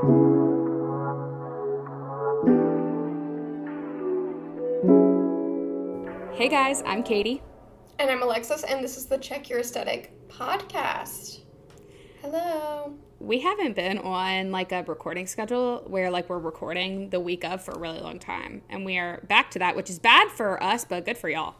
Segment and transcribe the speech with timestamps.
[0.00, 0.06] Hey
[6.48, 7.42] guys, I'm Katie.
[7.98, 11.40] And I'm Alexis, and this is the Check Your Aesthetic podcast.
[12.22, 12.94] Hello.
[13.18, 17.62] We haven't been on like a recording schedule where like we're recording the week of
[17.62, 18.62] for a really long time.
[18.70, 21.56] And we are back to that, which is bad for us, but good for y'all.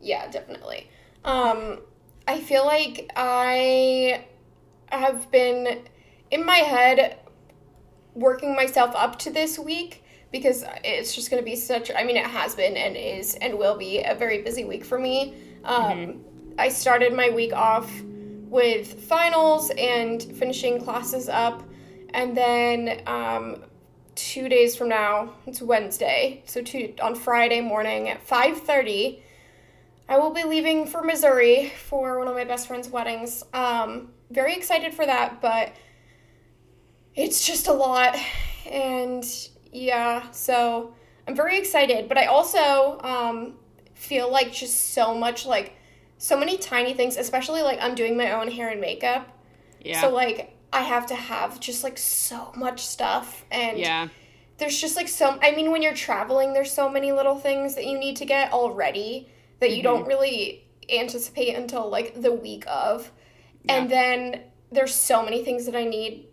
[0.00, 0.88] Yeah, definitely.
[1.24, 1.80] Um,
[2.28, 4.24] I feel like I
[4.92, 5.88] have been
[6.30, 7.18] in my head
[8.16, 10.02] working myself up to this week
[10.32, 13.56] because it's just going to be such i mean it has been and is and
[13.56, 15.34] will be a very busy week for me
[15.64, 16.18] um, mm-hmm.
[16.58, 17.90] i started my week off
[18.48, 21.62] with finals and finishing classes up
[22.14, 23.56] and then um,
[24.14, 29.20] two days from now it's wednesday so two, on friday morning at 5.30
[30.08, 34.54] i will be leaving for missouri for one of my best friend's weddings um, very
[34.54, 35.74] excited for that but
[37.16, 38.16] it's just a lot
[38.70, 39.24] and
[39.72, 40.94] yeah, so
[41.26, 43.54] I'm very excited, but I also um,
[43.94, 45.76] feel like just so much like
[46.18, 49.28] so many tiny things, especially like I'm doing my own hair and makeup.
[49.80, 50.00] Yeah.
[50.00, 54.08] So like I have to have just like so much stuff and yeah.
[54.58, 57.86] There's just like so I mean when you're traveling there's so many little things that
[57.86, 59.28] you need to get already
[59.60, 59.76] that mm-hmm.
[59.76, 63.12] you don't really anticipate until like the week of.
[63.64, 63.76] Yeah.
[63.76, 64.40] And then
[64.72, 66.25] there's so many things that I need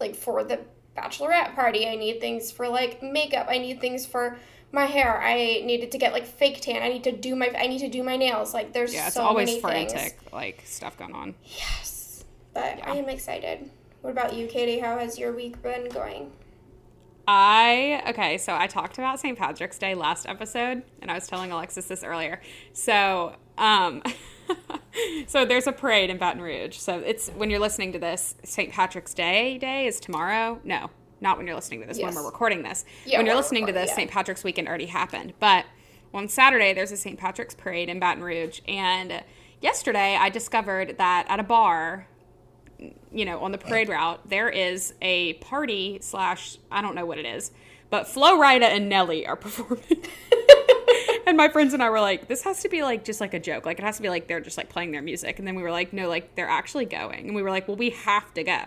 [0.00, 0.60] like for the
[0.96, 1.86] bachelorette party.
[1.86, 3.46] I need things for like makeup.
[3.48, 4.38] I need things for
[4.72, 5.20] my hair.
[5.22, 6.82] I needed to get like fake tan.
[6.82, 8.54] I need to do my I need to do my nails.
[8.54, 10.32] Like there's yeah, it's so always many frantic things.
[10.32, 11.34] like stuff going on.
[11.44, 12.24] Yes,
[12.54, 12.92] but yeah.
[12.92, 13.70] I am excited.
[14.00, 14.78] What about you, Katie?
[14.78, 16.32] How has your week been going?
[17.26, 19.36] I okay, so I talked about St.
[19.36, 22.40] Patrick's Day last episode, and I was telling Alexis this earlier.
[22.72, 24.02] So, um,
[25.26, 26.76] so there's a parade in Baton Rouge.
[26.76, 28.72] So it's when you're listening to this, St.
[28.72, 30.60] Patrick's Day day is tomorrow.
[30.64, 30.90] No,
[31.20, 31.98] not when you're listening to this.
[31.98, 32.06] Yes.
[32.06, 32.84] When we're recording this.
[33.04, 33.96] Yeah, when you're listening to this, yeah.
[33.96, 34.10] St.
[34.10, 35.34] Patrick's weekend already happened.
[35.40, 35.66] But
[36.14, 37.18] on Saturday, there's a St.
[37.18, 39.22] Patrick's parade in Baton Rouge, and
[39.60, 42.06] yesterday I discovered that at a bar,
[43.12, 47.18] you know, on the parade route, there is a party slash I don't know what
[47.18, 47.50] it is,
[47.90, 49.84] but Flo Rida and Nelly are performing.
[51.28, 53.38] and my friends and I were like, this has to be like just like a
[53.38, 53.66] joke.
[53.66, 55.38] Like it has to be like they're just like playing their music.
[55.38, 57.26] And then we were like, no, like they're actually going.
[57.26, 58.66] And we were like, well, we have to go.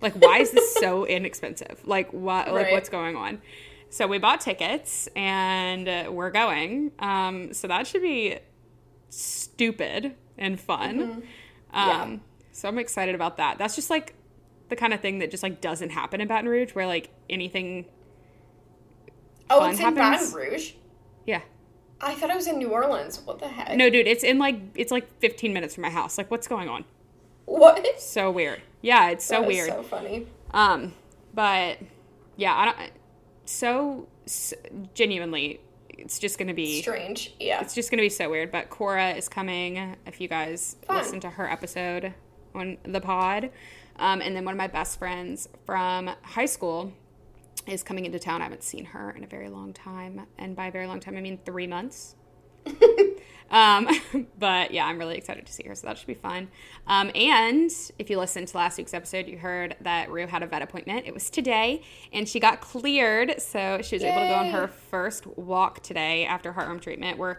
[0.00, 1.80] Like, why is this so inexpensive?
[1.84, 2.48] Like, what?
[2.48, 2.72] Like, right.
[2.72, 3.40] what's going on?
[3.88, 6.92] So we bought tickets and uh, we're going.
[6.98, 8.38] Um, so that should be
[9.08, 10.98] stupid and fun.
[10.98, 11.20] Mm-hmm.
[11.72, 12.02] Yeah.
[12.02, 12.20] Um,
[12.52, 13.58] so I'm excited about that.
[13.58, 14.14] That's just like
[14.68, 17.86] the kind of thing that just like doesn't happen in Baton Rouge, where like anything.
[19.48, 20.72] Oh, it's in Baton Rouge.
[21.26, 21.42] Yeah.
[22.00, 23.20] I thought it was in New Orleans.
[23.24, 23.76] What the heck?
[23.76, 26.18] No, dude, it's in like it's like 15 minutes from my house.
[26.18, 26.84] Like, what's going on?
[27.46, 28.00] What?
[28.00, 28.60] So weird.
[28.82, 29.68] Yeah, it's so weird.
[29.68, 30.26] So funny.
[30.52, 30.92] Um,
[31.32, 31.78] but
[32.36, 32.90] yeah, I don't.
[33.46, 34.56] So, so
[34.94, 37.34] genuinely, it's just gonna be strange.
[37.40, 38.52] Yeah, it's just gonna be so weird.
[38.52, 39.96] But Cora is coming.
[40.06, 40.98] If you guys Fun.
[40.98, 42.12] listen to her episode
[42.54, 43.50] on the pod,
[43.96, 46.92] um, and then one of my best friends from high school
[47.66, 48.40] is coming into town.
[48.40, 51.16] I haven't seen her in a very long time, and by a very long time,
[51.16, 52.14] I mean three months.
[53.50, 53.88] um,
[54.38, 56.48] but yeah, I'm really excited to see her, so that should be fun.
[56.86, 60.46] Um, and if you listened to last week's episode, you heard that Rue had a
[60.46, 61.06] vet appointment.
[61.06, 61.82] It was today,
[62.12, 64.10] and she got cleared, so she was Yay.
[64.10, 67.18] able to go on her first walk today after heartworm treatment.
[67.18, 67.38] We're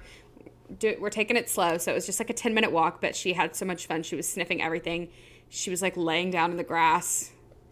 [0.79, 3.15] do, we're taking it slow, so it was just like a 10 minute walk, but
[3.15, 4.03] she had so much fun.
[4.03, 5.09] She was sniffing everything.
[5.49, 7.31] She was like laying down in the grass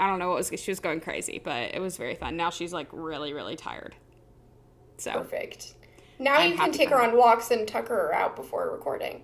[0.00, 2.34] I don't know what was she was going crazy, but it was very fun.
[2.34, 3.94] Now she's like really really tired.
[4.96, 5.74] So perfect.
[6.18, 9.22] Now I'm you can take her on walks and tuck her out before recording.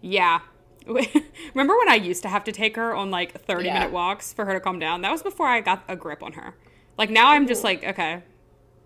[0.00, 0.40] Yeah.
[0.86, 3.74] Remember when I used to have to take her on like 30 yeah.
[3.74, 5.00] minute walks for her to calm down?
[5.00, 6.54] That was before I got a grip on her.
[6.96, 8.22] Like now I'm just like, okay,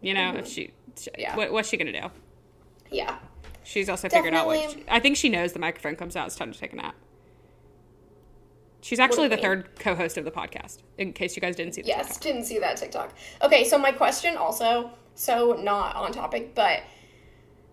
[0.00, 0.38] you know, mm-hmm.
[0.38, 1.36] if she, she yeah.
[1.36, 2.08] what, what's she going to do?
[2.90, 3.18] Yeah.
[3.62, 4.30] She's also Definitely.
[4.30, 6.26] figured out like, she, I think she knows the microphone comes out.
[6.26, 6.94] It's time to take a nap.
[8.82, 10.78] She's actually the third co-host of the podcast.
[10.98, 11.82] In case you guys didn't see.
[11.82, 11.88] That.
[11.88, 12.22] Yes, TikTok.
[12.22, 13.14] didn't see that TikTok.
[13.42, 16.82] Okay, so my question also, so not on topic, but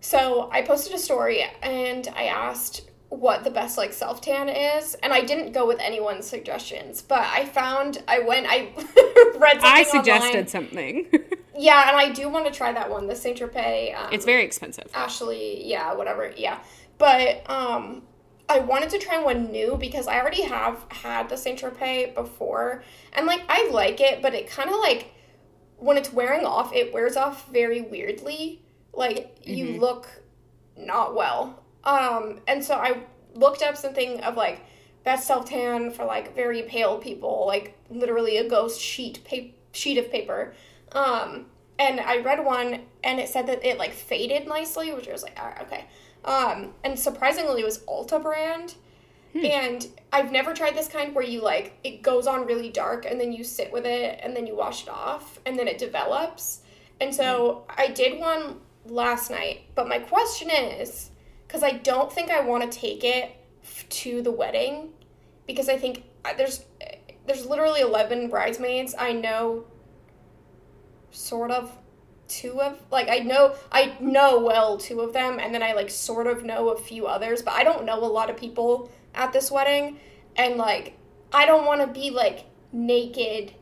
[0.01, 4.95] so I posted a story and I asked what the best like self tan is,
[4.95, 8.69] and I didn't go with anyone's suggestions, but I found I went I
[9.37, 9.59] read.
[9.61, 10.47] I suggested online.
[10.47, 11.07] something.
[11.57, 13.97] yeah, and I do want to try that one, the Saint Tropez.
[13.97, 14.91] Um, it's very expensive.
[14.93, 16.59] Ashley, yeah, whatever, yeah,
[16.97, 18.01] but um
[18.49, 22.83] I wanted to try one new because I already have had the Saint Tropez before,
[23.13, 25.13] and like I like it, but it kind of like
[25.77, 28.61] when it's wearing off, it wears off very weirdly.
[28.93, 29.79] Like you mm-hmm.
[29.79, 30.07] look
[30.75, 31.63] not well.
[31.83, 33.03] Um, and so I
[33.33, 34.61] looked up something of like
[35.03, 39.97] best self tan for like very pale people, like literally a ghost sheet pa- sheet
[39.97, 40.53] of paper.
[40.91, 41.45] Um,
[41.79, 45.23] and I read one and it said that it like faded nicely, which I was
[45.23, 45.85] like, all right, okay.
[46.27, 48.75] Um, and surprisingly, it was Ulta brand.
[49.43, 53.19] And I've never tried this kind where you like it goes on really dark and
[53.19, 56.61] then you sit with it and then you wash it off and then it develops.
[56.99, 61.11] And so I did one last night, but my question is
[61.45, 64.89] because I don't think I want to take it f- to the wedding
[65.45, 66.65] because I think uh, there's
[67.27, 68.95] there's literally 11 bridesmaids.
[68.97, 69.65] I know
[71.11, 71.77] sort of
[72.27, 75.89] two of like I know I know well two of them and then I like
[75.89, 79.33] sort of know a few others, but I don't know a lot of people at
[79.33, 79.99] this wedding
[80.35, 80.97] and like
[81.33, 83.53] I don't want to be like naked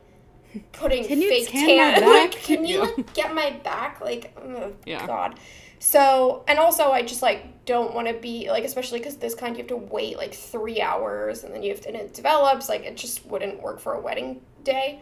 [0.71, 1.93] putting Can fake tan tan.
[1.95, 2.31] my Like, back?
[2.31, 2.81] can you Yeah.
[2.81, 4.01] like, get my back?
[4.01, 5.05] Like, oh Yeah.
[5.07, 5.39] God.
[5.79, 9.55] So, and also, I just like don't want to be like, especially because this kind
[9.55, 12.69] you have to wait like three hours, and then you have to, and it develops.
[12.69, 15.01] Like, it just wouldn't work for a wedding day.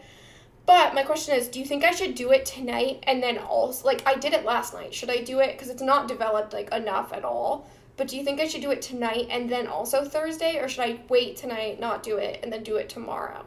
[0.66, 3.86] But my question is, do you think I should do it tonight and then also
[3.86, 4.94] like I did it last night?
[4.94, 7.68] Should I do it because it's not developed like enough at all?
[7.96, 10.82] But do you think I should do it tonight and then also Thursday, or should
[10.82, 13.46] I wait tonight, not do it, and then do it tomorrow?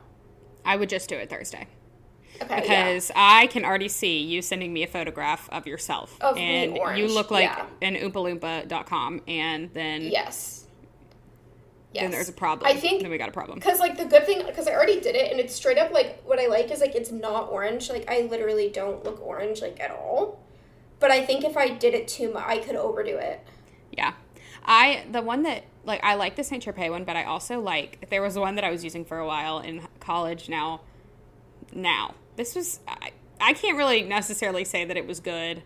[0.63, 1.67] I would just do it Thursday.
[2.41, 2.61] Okay, yeah.
[2.61, 6.15] because I can already see you sending me a photograph of yourself.
[6.21, 7.65] Of and you look like yeah.
[7.81, 10.66] an oompaloompa.com and then Yes.
[11.93, 12.03] Yes.
[12.03, 12.69] then there's a problem.
[12.69, 13.59] I think then we got a problem.
[13.59, 16.21] because like the good thing because I already did it and it's straight up like
[16.25, 17.89] what I like is like it's not orange.
[17.89, 20.39] Like I literally don't look orange like at all.
[20.99, 23.45] But I think if I did it too much, I could overdo it.
[23.91, 24.13] Yeah.
[24.65, 28.09] I the one that like I like the Saint Tropez one, but I also like
[28.09, 30.81] there was one that I was using for a while in college now
[31.73, 32.15] now.
[32.35, 35.63] This was I, I can't really necessarily say that it was good.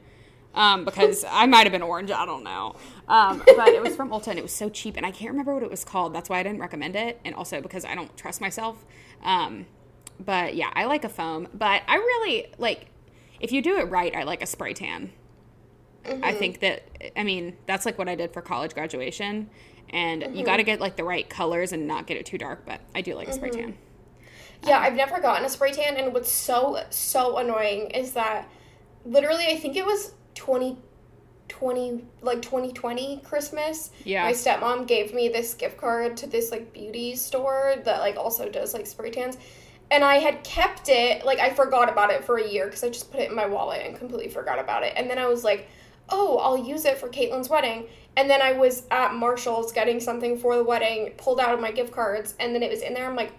[0.53, 2.75] Um, because I might have been orange, I don't know.
[3.07, 5.53] Um, but it was from Ulta and it was so cheap and I can't remember
[5.53, 6.13] what it was called.
[6.13, 7.19] That's why I didn't recommend it.
[7.23, 8.85] And also because I don't trust myself.
[9.23, 9.65] Um,
[10.19, 11.47] but yeah, I like a foam.
[11.53, 12.87] But I really like
[13.39, 15.11] if you do it right, I like a spray tan.
[16.23, 16.83] I think that
[17.15, 19.49] I mean that's like what I did for college graduation,
[19.89, 22.65] and you got to get like the right colors and not get it too dark.
[22.65, 23.77] But I do like a spray tan.
[24.63, 28.49] Yeah, I've never gotten a spray tan, and what's so so annoying is that
[29.05, 30.77] literally I think it was twenty
[31.47, 33.91] twenty like twenty twenty Christmas.
[34.05, 34.23] Yeah.
[34.23, 38.49] my stepmom gave me this gift card to this like beauty store that like also
[38.49, 39.37] does like spray tans.
[39.91, 42.89] And I had kept it, like I forgot about it for a year because I
[42.89, 44.93] just put it in my wallet and completely forgot about it.
[44.95, 45.67] And then I was like,
[46.07, 47.87] oh, I'll use it for Caitlin's wedding.
[48.15, 51.71] And then I was at Marshall's getting something for the wedding, pulled out of my
[51.71, 53.05] gift cards, and then it was in there.
[53.05, 53.33] I'm like,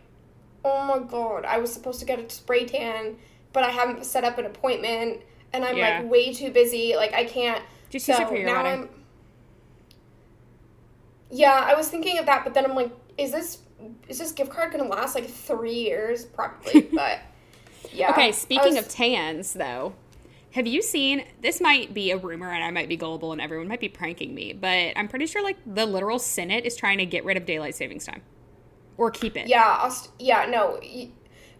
[0.64, 3.16] oh my god, I was supposed to get a spray tan,
[3.52, 5.22] but I haven't set up an appointment,
[5.52, 6.00] and I'm Yeah.
[6.00, 6.94] like way too busy.
[6.96, 7.62] Like I can't.
[7.90, 8.82] Just use for your now wedding.
[8.84, 8.88] I'm.
[11.30, 13.58] Yeah, I was thinking of that, but then I'm like, is this
[14.08, 16.24] is this gift card gonna last like three years?
[16.24, 17.20] Probably, but
[17.92, 18.10] yeah.
[18.10, 19.94] Okay, speaking was- of tans, though,
[20.52, 21.24] have you seen?
[21.40, 24.34] This might be a rumor, and I might be gullible, and everyone might be pranking
[24.34, 27.46] me, but I'm pretty sure like the literal Senate is trying to get rid of
[27.46, 28.22] daylight savings time,
[28.98, 29.48] or keep it.
[29.48, 30.78] Yeah, yeah, no.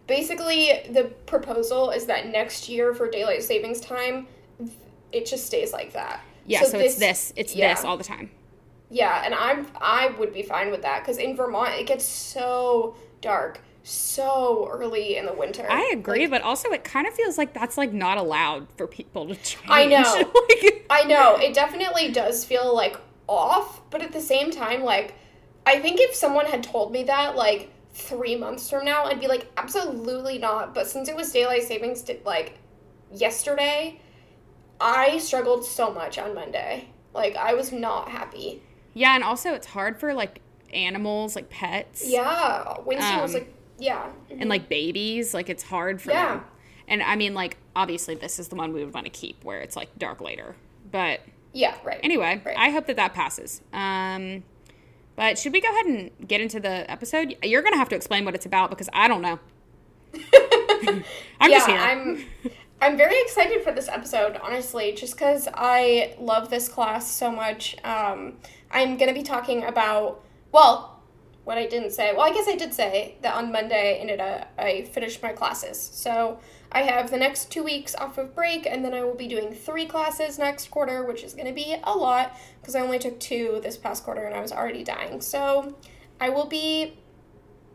[0.07, 4.27] Basically, the proposal is that next year for daylight savings time,
[5.11, 6.21] it just stays like that.
[6.45, 6.63] Yeah.
[6.63, 7.31] So, it's this.
[7.35, 7.73] It's yeah.
[7.73, 8.29] this all the time.
[8.89, 12.95] Yeah, and I'm I would be fine with that because in Vermont it gets so
[13.21, 15.65] dark so early in the winter.
[15.69, 18.87] I agree, Like, but also it kind of feels like that's like not allowed for
[18.87, 19.69] people to change.
[19.69, 20.31] I know.
[20.49, 25.15] Like- I know it definitely does feel like off, but at the same time, like
[25.65, 29.27] I think if someone had told me that like three months from now, I'd be
[29.27, 30.73] like, absolutely not.
[30.73, 32.57] But since it was daylight savings, like
[33.13, 33.99] yesterday,
[34.79, 36.89] I struggled so much on Monday.
[37.13, 38.61] Like I was not happy.
[38.93, 40.41] yeah, and also it's hard for like
[40.73, 42.03] animals, like pets.
[42.05, 46.35] Yeah, Winston was Um, like, yeah, and like babies like it's hard for Yeah.
[46.35, 46.43] them
[46.87, 49.59] and i mean like obviously this is the one we would want to keep where
[49.61, 50.55] it's like dark later
[50.91, 51.21] but
[51.53, 51.99] yeah, right.
[52.03, 52.55] anyway Right.
[52.57, 54.43] i hope that that passes um
[55.15, 57.35] but should we go ahead and get into the episode?
[57.43, 59.39] You're gonna have to explain what it's about because i don't know.
[61.39, 61.77] I'm yeah, just here.
[61.77, 62.25] I'm
[62.81, 67.75] I'm very excited for this episode, honestly, just because I love this class so much.
[67.83, 68.33] Um,
[68.71, 70.92] I'm gonna be talking about well,
[71.43, 72.13] what I didn't say.
[72.13, 75.33] Well, I guess I did say that on Monday I ended up, I finished my
[75.33, 75.79] classes.
[75.93, 76.39] So
[76.71, 79.53] I have the next two weeks off of break, and then I will be doing
[79.53, 83.59] three classes next quarter, which is gonna be a lot because I only took two
[83.61, 85.19] this past quarter and I was already dying.
[85.21, 85.75] So
[86.19, 86.97] I will be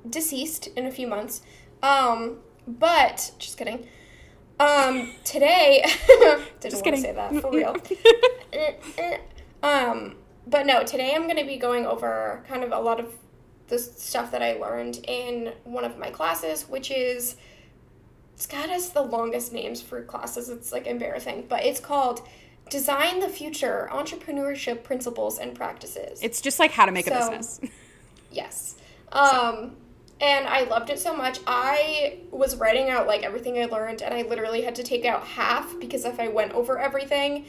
[0.08, 1.42] deceased in a few months.
[1.82, 3.87] Um, but just kidding.
[4.60, 7.02] Um, today didn't Just want kidding.
[7.02, 7.76] to say that for real.
[8.50, 9.18] Eh, eh.
[9.62, 13.12] um, but no, today I'm going to be going over kind of a lot of
[13.68, 17.37] the stuff that I learned in one of my classes, which is
[18.37, 20.48] SCAD has got us the longest names for classes.
[20.48, 22.26] It's like embarrassing, but it's called
[22.70, 26.20] Design the Future Entrepreneurship Principles and Practices.
[26.22, 27.60] It's just like how to make a business.
[28.30, 28.76] Yes.
[29.10, 29.76] Um,
[30.20, 31.40] and I loved it so much.
[31.46, 35.25] I was writing out like everything I learned, and I literally had to take out
[35.25, 37.46] half because if I went over everything,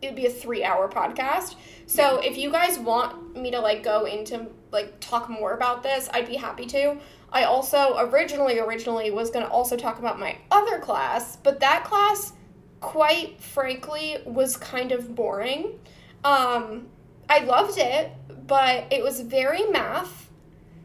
[0.00, 1.56] it'd be a three hour podcast.
[1.86, 6.08] So if you guys want me to like go into like talk more about this,
[6.12, 6.98] I'd be happy to.
[7.32, 11.84] I also originally originally was going to also talk about my other class, but that
[11.84, 12.32] class
[12.80, 15.78] quite frankly was kind of boring.
[16.24, 16.86] Um
[17.28, 18.10] I loved it,
[18.46, 20.30] but it was very math.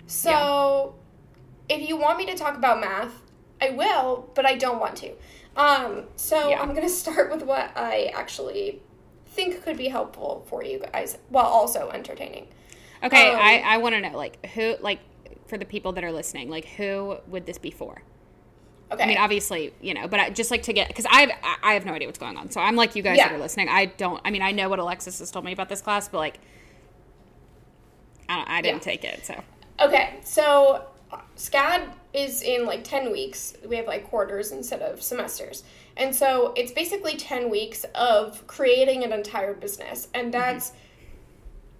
[0.07, 0.95] So
[1.69, 3.13] if you want me to talk about math,
[3.61, 5.13] I will, but I don't want to.
[5.55, 6.61] Um, so Yeah.
[6.61, 8.81] I'm going to start with what I actually
[9.27, 12.47] think could be helpful for you guys while also entertaining.
[13.03, 14.99] Okay, Um, I, I want to know like who like
[15.47, 18.01] for the people that are listening, like who would this be for?
[18.91, 19.03] Okay.
[19.03, 21.57] I mean, obviously, you know, but I, just like to get because I have I-
[21.63, 22.51] I have no idea what's going on.
[22.51, 23.29] So I'm like you guys Yeah.
[23.29, 23.67] that are listening.
[23.69, 24.21] I don't.
[24.23, 26.39] I mean, I know what Alexis has told me about this class, but like,
[28.29, 28.91] I, don't, I didn't Yeah.
[28.93, 29.25] take it.
[29.25, 29.43] So
[29.81, 30.85] Okay, so
[31.35, 33.55] SCAD is in like 10 weeks.
[33.67, 35.63] We have like quarters instead of semesters.
[35.97, 40.07] And so it's basically 10 weeks of creating an entire business.
[40.13, 40.73] And that's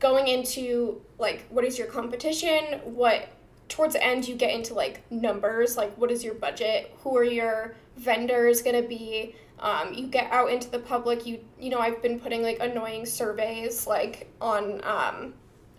[0.04, 2.80] going into like what is your competition?
[2.84, 3.30] What
[3.70, 6.94] towards the end you get into like numbers, like what is your budget?
[7.00, 9.36] Who are your vendors going to be?
[9.58, 11.26] Um, you get out into the public.
[11.26, 15.34] You you know I've been putting like annoying surveys like on um,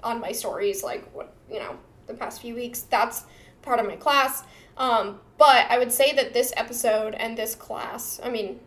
[0.04, 1.76] on my stories like what you know
[2.06, 3.24] the past few weeks that's
[3.62, 4.44] part of my class
[4.76, 8.60] um, but i would say that this episode and this class i mean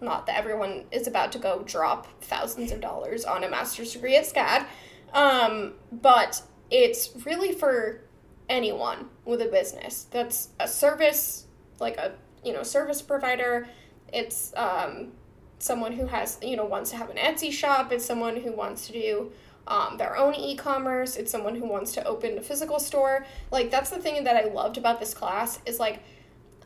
[0.00, 4.16] not that everyone is about to go drop thousands of dollars on a master's degree
[4.16, 4.66] at scad
[5.12, 8.02] um, but it's really for
[8.48, 10.06] anyone with a business.
[10.10, 11.46] That's a service
[11.80, 12.12] like a
[12.44, 13.66] you know service provider.
[14.12, 15.12] It's um,
[15.58, 17.92] someone who has you know wants to have an etsy shop.
[17.92, 19.32] It's someone who wants to do
[19.66, 21.16] um, their own e-commerce.
[21.16, 23.24] It's someone who wants to open a physical store.
[23.50, 26.02] Like that's the thing that i loved about this class is like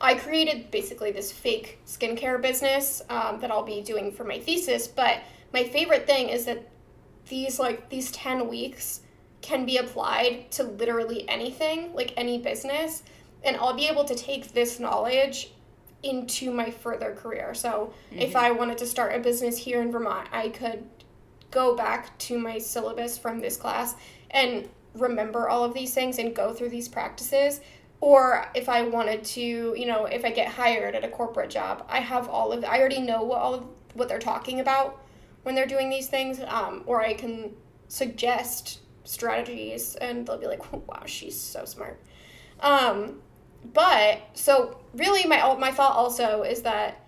[0.00, 4.88] i created basically this fake skincare business um, that i'll be doing for my thesis.
[4.88, 5.20] But
[5.52, 6.68] my favorite thing is that
[7.28, 9.00] these like these 10 weeks
[9.40, 13.02] can be applied to literally anything like any business
[13.42, 15.50] and i'll be able to take this knowledge
[16.04, 17.54] into my further career.
[17.54, 18.36] So if mm-hmm.
[18.36, 20.84] i wanted to start a business here in vermont i could
[21.50, 23.94] go back to my syllabus from this class
[24.30, 27.60] and remember all of these things and go through these practices.
[28.00, 31.86] Or if i wanted to you know if i get hired at a corporate job
[31.88, 35.03] i have all of i already know what all of what they're talking about
[35.44, 37.54] when they're doing these things um, or i can
[37.88, 42.00] suggest strategies and they'll be like wow she's so smart.
[42.60, 43.20] Um,
[43.72, 47.06] but so really my my thought also is that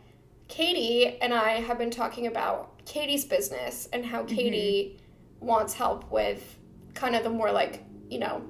[0.48, 4.98] Katie and I have been talking about Katie's business and how Katie
[5.40, 6.56] wants help with
[6.94, 8.42] kind of the more like, you know,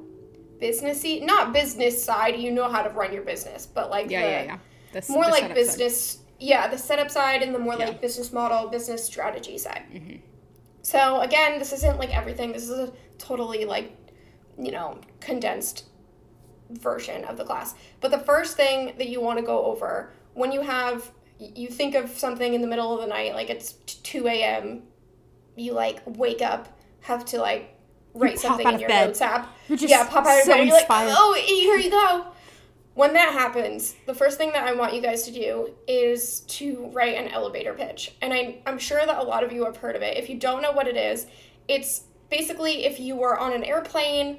[0.61, 4.29] businessy, not business side, you know how to run your business, but like yeah, the,
[4.29, 4.59] yeah, yeah.
[5.01, 7.87] The, more like business, yeah, the setup side and the more Yeah.
[7.87, 9.85] like business model, business strategy side.
[9.93, 10.17] Mm-hmm.
[10.83, 12.53] So again, this isn't like everything.
[12.53, 13.97] This is a totally like,
[14.59, 15.85] you know, condensed
[16.71, 17.75] version of the class.
[18.01, 21.95] But the first thing that you want to go over when you have you think
[21.95, 24.83] of something in the middle of the night, like it's two a.m.
[25.57, 27.75] You like wake up, have to like
[28.15, 29.07] write something in your bed.
[29.09, 29.55] notes app.
[29.69, 30.67] Yeah, pop out of so bed.
[30.67, 32.27] You're like, oh, here you go.
[32.97, 36.91] When that happens, the first thing that I want you guys to do is to
[36.95, 38.15] write an elevator pitch.
[38.23, 40.17] And I, I'm sure that a lot of you have heard of it.
[40.17, 41.27] If you don't know what it is,
[41.69, 44.39] it's basically if you were on an airplane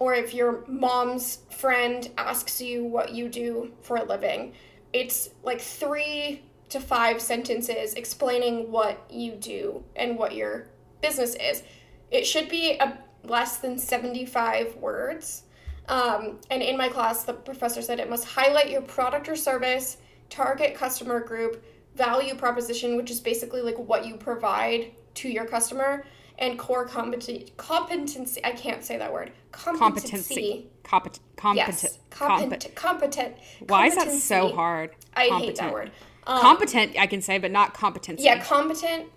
[0.00, 4.52] or if your mom's friend asks you what you do for a living,
[4.92, 10.66] it's like three to five sentences explaining what you do and what your
[11.02, 11.62] business is.
[12.10, 15.44] It should be a less than 75 words.
[15.92, 19.98] Um, and in my class, the professor said it must highlight your product or service,
[20.30, 21.62] target customer group,
[21.96, 26.06] value proposition, which is basically like what you provide to your customer,
[26.38, 27.52] and core competency.
[27.58, 28.42] Competency.
[28.42, 29.32] I can't say that word.
[29.50, 30.70] competency.
[30.82, 31.82] Compet- competent.
[31.82, 31.98] Yes.
[32.10, 32.74] compet- Competent.
[32.74, 33.36] Competent.
[33.66, 34.92] Why is that so hard?
[35.14, 35.90] I hate that word.
[36.26, 38.24] Um, Competent, I can say, but not competency.
[38.24, 39.10] Yeah, competent,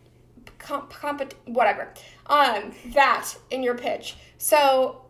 [0.60, 1.94] com- competent, whatever.
[2.26, 4.18] Um, that in your pitch.
[4.38, 5.05] So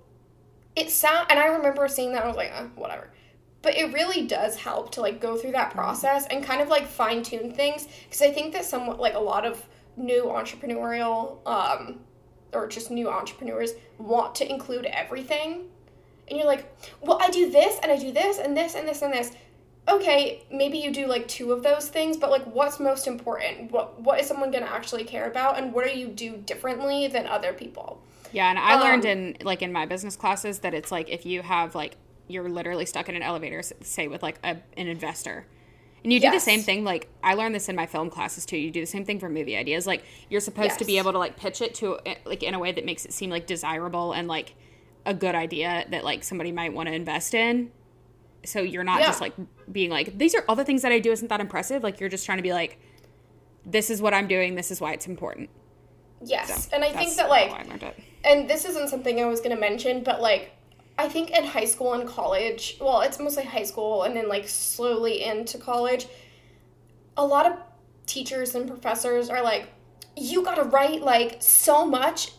[0.75, 2.23] it sound, and I remember seeing that.
[2.23, 3.09] I was like, uh, whatever.
[3.61, 6.85] But it really does help to like go through that process and kind of like
[6.85, 9.65] fine tune things because I think that somewhat like a lot of
[9.97, 11.99] new entrepreneurial um,
[12.53, 15.65] or just new entrepreneurs want to include everything
[16.27, 19.01] and you're like, well, I do this and I do this and this and this
[19.01, 19.31] and this.
[19.87, 23.71] Okay, maybe you do like two of those things, but like what's most important?
[23.71, 27.27] What what is someone gonna actually care about and what do you do differently than
[27.27, 28.01] other people?
[28.35, 31.25] Yeah, and I learned Um, in like in my business classes that it's like if
[31.25, 31.95] you have like
[32.27, 35.45] you're literally stuck in an elevator, say with like a, an investor,
[36.03, 36.83] and you do the same thing.
[36.83, 38.57] Like I learned this in my film classes too.
[38.57, 39.87] You do the same thing for movie ideas.
[39.87, 42.59] Like you're supposed to be able to like pitch it to eh, like in a
[42.59, 44.55] way that makes it seem like desirable and like
[45.05, 47.71] a good idea that like somebody might want to invest in.
[48.43, 49.07] So you're not Yeah.
[49.07, 49.33] just like
[49.71, 51.11] being like these are all the things that I do.
[51.13, 51.83] Isn't that impressive?
[51.83, 52.79] Like you're just trying to be like,
[53.65, 54.55] this is what I'm doing.
[54.55, 55.49] This is why it's important.
[56.23, 56.67] Yes.
[56.69, 57.51] So and I think that like
[58.25, 60.51] and this isn't something I was going to mention, but like
[60.97, 64.47] I think in high school and college, well, it's mostly high school and then like
[64.47, 66.07] slowly into college,
[67.17, 67.57] a lot of
[68.05, 69.71] teachers and professors are like
[70.17, 72.31] you got to write like so much.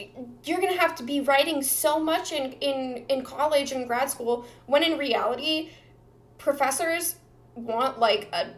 [0.45, 4.47] You're to have to be writing so much in in in college and grad school
[4.67, 5.71] when in reality
[6.39, 7.17] professors
[7.55, 8.49] want like a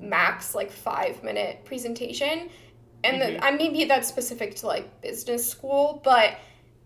[0.00, 2.48] max like 5 minute presentation
[3.04, 3.26] and Mhm.
[3.38, 6.36] the, I maybe that's specific to like business school, but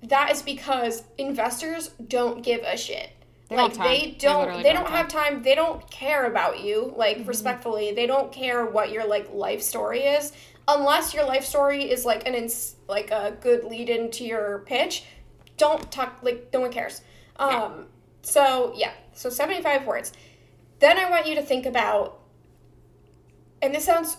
[0.05, 3.11] that is because investors don't give a shit.
[3.49, 5.43] They don't like they They don't literally they don't don't have have time.
[5.43, 7.93] They don't care about you, like respectfully.
[7.93, 10.33] They don't care what your like life story is
[10.69, 15.05] unless your life story is like an ins- like a good lead into your pitch.
[15.57, 17.03] Don't talk like no one cares.
[17.37, 17.71] Um Yeah.
[18.23, 20.13] so yeah, so 75 words.
[20.79, 22.19] Then I want you to think about
[23.61, 24.17] and this sounds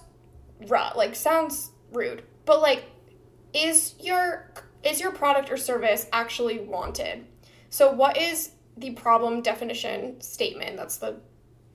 [0.67, 2.85] raw, like sounds rude, but like
[3.53, 4.51] is your
[4.83, 7.25] is your product or service actually wanted?
[7.69, 10.77] So what is the problem definition statement?
[10.77, 11.19] That's the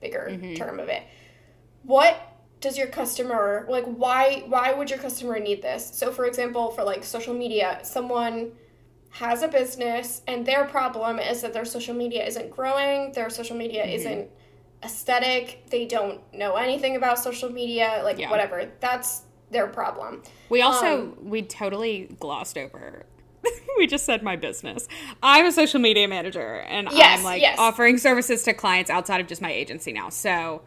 [0.01, 0.55] bigger mm-hmm.
[0.55, 1.03] term of it.
[1.83, 2.17] What
[2.61, 5.89] does your customer like why why would your customer need this?
[5.93, 8.51] So for example, for like social media, someone
[9.11, 13.57] has a business and their problem is that their social media isn't growing, their social
[13.57, 13.95] media mm-hmm.
[13.95, 14.29] isn't
[14.83, 18.29] aesthetic, they don't know anything about social media, like Yeah.
[18.29, 18.69] whatever.
[18.79, 20.23] That's their problem.
[20.49, 23.05] We also Um, we totally glossed over.
[23.77, 24.87] we just said my business.
[25.23, 27.57] I'm a social media manager, and Yes, I'm like yes.
[27.57, 30.09] offering services to clients outside of just my agency now.
[30.09, 30.61] So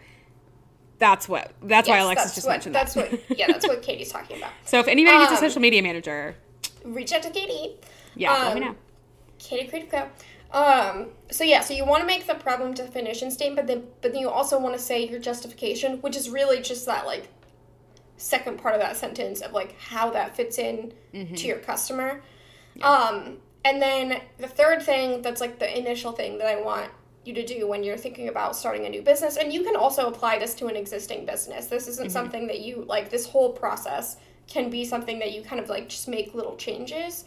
[0.99, 3.11] that's what that's why Alexis that's just what, mentioned that's that.
[3.11, 4.51] That's what yeah, that's what Katie's talking about.
[4.65, 6.37] so if anybody needs a Um, social media manager,
[6.85, 7.77] Reach out to Katie.
[8.17, 8.77] yeah, let me um, know.
[9.39, 10.09] Katie Creative Co.
[10.57, 14.13] Um, so yeah, so you want to make the problem definition statement, but then but
[14.13, 17.29] then you also want to say your justification, which is really just that like
[18.17, 21.35] second part of that sentence of like how that fits in Mm-hmm.
[21.35, 22.23] to your customer.
[22.81, 26.91] Um, and then the third thing that's like the initial thing that I want
[27.25, 30.09] you to do when you're thinking about starting a new business, and you can also
[30.09, 31.67] apply this to an existing business.
[31.67, 33.11] This isn't something that you like.
[33.11, 34.17] This whole process
[34.49, 37.25] can be something that you kind of like just make little changes.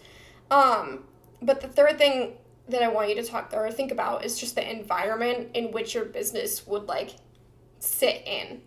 [0.49, 1.03] Um,
[1.43, 2.33] but the third thing
[2.67, 5.93] that I want you to talk or think about is just the environment in which
[5.93, 7.11] your business would like
[7.79, 8.61] sit in.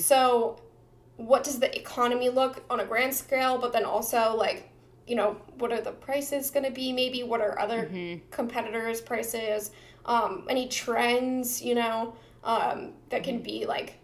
[0.00, 0.60] So,
[1.16, 3.58] what does the economy look on a grand scale?
[3.58, 4.70] But then also like,
[5.06, 6.92] you know, what are the prices going to be?
[6.92, 7.88] Maybe what are other
[8.30, 9.70] competitors' prices?
[10.04, 11.62] Um, any trends?
[11.62, 13.98] You know, um, that can be like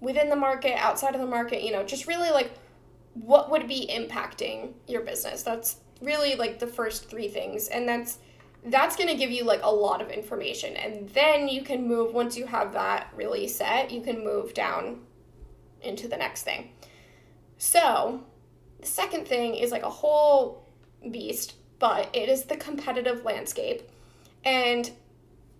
[0.00, 1.62] within the market, outside of the market.
[1.62, 2.52] You know, just really like
[3.14, 8.18] what would be impacting your business that's really like the first three things and that's
[8.66, 12.12] that's going to give you like a lot of information and then you can move
[12.12, 15.00] once you have that really set you can move down
[15.82, 16.70] into the next thing.
[17.56, 18.22] So
[18.80, 20.68] the second thing is like a whole
[21.10, 23.82] beast but it is the competitive landscape.
[24.44, 24.90] And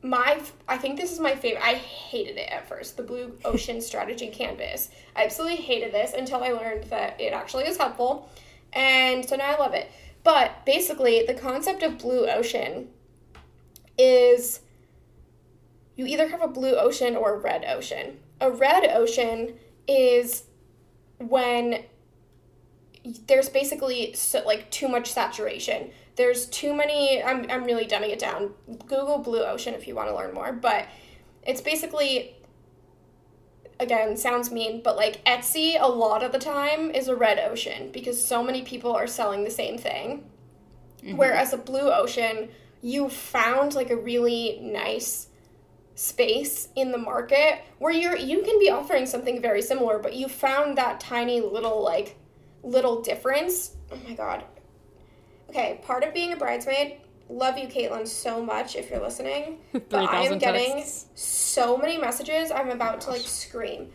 [0.00, 3.80] my i think this is my favorite i hated it at first the blue ocean
[3.80, 4.90] strategy canvas.
[5.16, 8.30] I absolutely hated this until i learned that it actually is helpful
[8.72, 9.90] and so now i love it.
[10.22, 12.90] But basically the concept of blue ocean
[13.98, 14.60] is
[15.96, 18.18] you either have a blue ocean or a red ocean.
[18.40, 19.54] A red ocean
[19.88, 20.44] is
[21.18, 21.84] when
[23.26, 25.90] there's basically so, like too much saturation.
[26.16, 27.22] There's too many.
[27.22, 28.52] I'm I'm really dumbing it down.
[28.86, 30.86] Google blue ocean if you want to learn more, but
[31.46, 32.36] it's basically
[33.80, 37.90] again sounds mean, but like Etsy a lot of the time is a red ocean
[37.92, 40.28] because so many people are selling the same thing.
[41.02, 41.16] Mm-hmm.
[41.16, 42.48] Whereas a blue ocean,
[42.82, 45.27] you found like a really nice
[45.98, 50.28] space in the market where you're you can be offering something very similar, but you
[50.28, 52.16] found that tiny little like
[52.62, 53.74] little difference.
[53.90, 54.44] Oh my god.
[55.50, 57.00] Okay, part of being a bridesmaid.
[57.28, 59.58] Love you, Caitlin, so much if you're listening.
[59.90, 61.06] But I am getting texts.
[61.14, 62.52] so many messages.
[62.52, 63.90] I'm about to like scream.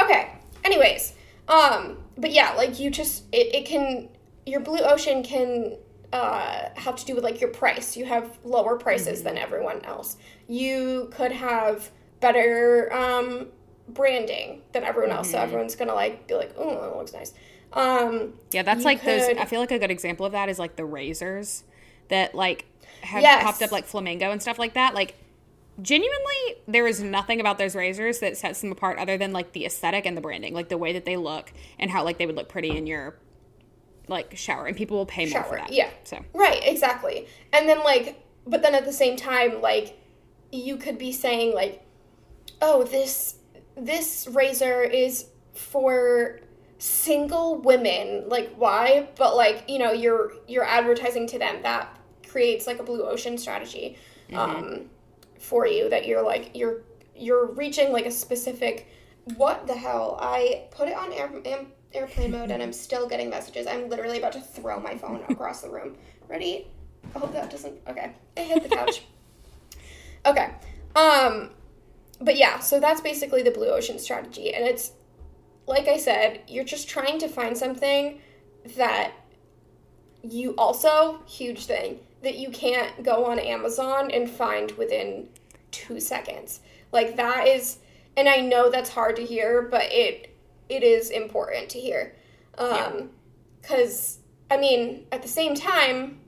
[0.00, 0.30] Okay.
[0.64, 1.14] Anyways,
[1.48, 4.08] um, but yeah, like you just it, it can
[4.46, 5.76] your blue ocean can
[6.12, 7.96] uh, have to do with like your price.
[7.96, 10.16] You have lower prices than everyone else.
[10.48, 11.90] You could have
[12.20, 13.48] better um,
[13.88, 17.34] branding than everyone else, so everyone's gonna like be like, "Oh, that looks nice."
[17.72, 19.28] Um, Yeah, that's like those.
[19.28, 21.64] I feel like a good example of that is like the razors
[22.08, 22.64] that like
[23.02, 23.42] have Yes.
[23.42, 24.94] popped up like flamingo and stuff like that.
[24.94, 25.14] Like
[25.80, 29.64] genuinely, there is nothing about those razors that sets them apart other than like the
[29.66, 32.34] aesthetic and the branding, like the way that they look and how like they would
[32.36, 33.16] look pretty in your
[34.08, 35.72] like shower, and people will pay more for that.
[35.72, 35.90] yeah.
[36.04, 37.26] So Right, exactly.
[37.52, 39.98] And then like but then at the same time like
[40.50, 41.84] you could be saying like
[42.62, 43.36] oh this
[43.76, 46.40] this razor is for
[46.78, 52.66] single women like why but like you know you're you're advertising to them that creates
[52.66, 53.96] like a blue ocean strategy
[54.34, 54.82] um
[55.38, 56.82] for you that you're like you're
[57.16, 58.88] you're reaching like a specific
[59.36, 63.30] what the hell i put it on air, am, airplane mode and i'm still getting
[63.30, 63.66] messages.
[63.66, 65.96] I'm literally about to throw my phone across the room.
[66.28, 66.66] Ready?
[67.14, 68.12] I hope that doesn't okay.
[68.36, 69.02] It hit the couch.
[70.26, 70.50] Okay
[70.98, 71.50] um
[72.20, 74.92] but yeah so that's basically the blue ocean strategy and it's
[75.66, 78.20] like i said you're just trying to find something
[78.76, 79.12] that
[80.22, 85.28] you also huge thing that you can't go on amazon and find within
[85.70, 86.60] two seconds.
[86.90, 87.78] Like that is
[88.16, 90.27] and i know that's hard to hear but it
[90.68, 92.14] it is important to hear.
[92.56, 93.10] Um
[93.60, 94.18] because
[94.50, 96.20] i mean at the same time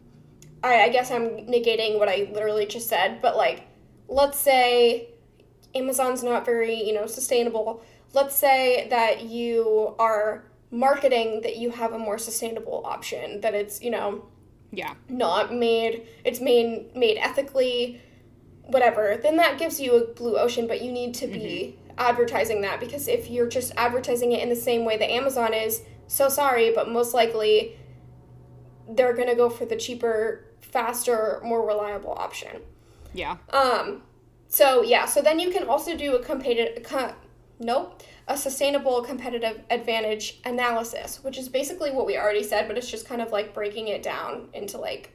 [0.63, 3.67] I, I guess i'm negating what i literally just said but like
[4.09, 5.11] let's say
[5.75, 7.83] amazon's not very you know sustainable.
[8.13, 13.81] Let's say that you are marketing that you have a more sustainable option that it's
[13.83, 14.25] you know
[14.73, 18.01] yeah, not made it's made made ethically
[18.67, 22.81] whatever then that gives you a blue ocean but you need to be advertising that
[22.81, 26.73] because if you're just advertising it in the same way that amazon is so sorry
[26.75, 27.77] but most likely
[28.89, 32.61] they're going to go for the cheaper faster more reliable option.
[33.13, 34.03] Yeah, um
[34.49, 37.15] so yeah so then you can also do a competitive co-
[37.59, 42.91] nope a sustainable competitive advantage analysis which is basically what we already said but it's
[42.91, 45.13] just kind of like breaking it down into like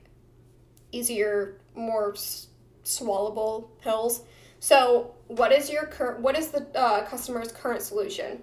[0.96, 2.48] easier more s-
[2.84, 4.22] swallowable pills.
[4.60, 8.42] So what is your current what is the uh, customer's current solution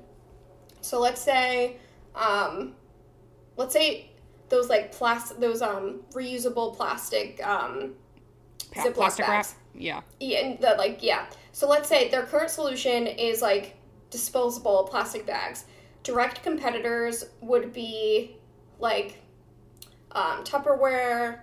[0.81, 1.77] so let's say
[2.14, 2.75] um
[3.57, 4.11] let's say
[4.49, 7.95] those like plastic those um reusable plastic um
[8.75, 9.42] Pa- plastic wrap.
[9.42, 9.55] bags.
[9.75, 11.27] Yeah, yeah, and the, like yeah.
[11.53, 13.77] So let's say their current solution is like
[14.11, 15.64] disposable plastic bags.
[16.03, 18.37] Direct competitors would be
[18.79, 19.21] like
[20.12, 21.40] um, Tupperware.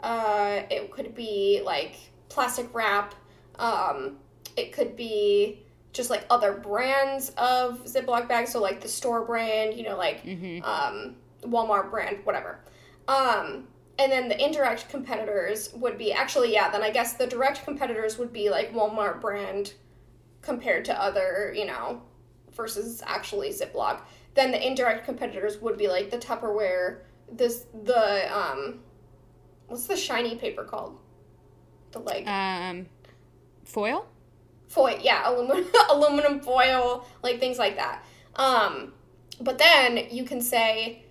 [0.00, 1.96] Uh, it could be like
[2.28, 3.14] plastic wrap.
[3.58, 4.16] Um,
[4.60, 8.52] it could be just like other brands of Ziploc bags.
[8.52, 10.20] So like the store brand, you know, like
[10.62, 12.60] um, Walmart brand, whatever.
[13.08, 13.66] Um,
[13.98, 18.18] and then the indirect competitors would be actually, yeah, then I guess the direct competitors
[18.18, 19.74] would be like Walmart brand
[20.42, 22.02] compared to other, you know,
[22.52, 24.02] versus actually Ziploc.
[24.34, 27.00] Then the indirect competitors would be like the Tupperware,
[27.32, 28.80] this the um
[29.66, 30.98] what's the shiny paper called?
[31.92, 32.86] The like um,
[33.64, 34.06] foil.
[34.70, 38.02] Foil, yeah, aluminum aluminum foil, like things like that.
[38.36, 38.94] Um,
[39.40, 41.04] but then you can say,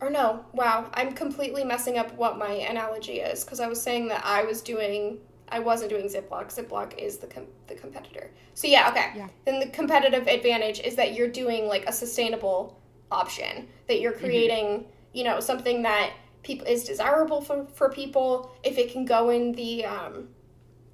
[0.00, 4.08] or no, wow, I'm completely messing up what my analogy is because I was saying
[4.08, 6.54] that I was doing, I wasn't doing Ziploc.
[6.54, 8.30] Ziploc is the com- the competitor.
[8.54, 9.12] So yeah, okay.
[9.16, 9.28] Yeah.
[9.46, 12.78] Then the competitive advantage is that you're doing like a sustainable
[13.10, 18.52] option that you're creating, you know, something that people is desirable for for people.
[18.62, 20.28] If it can go in the um,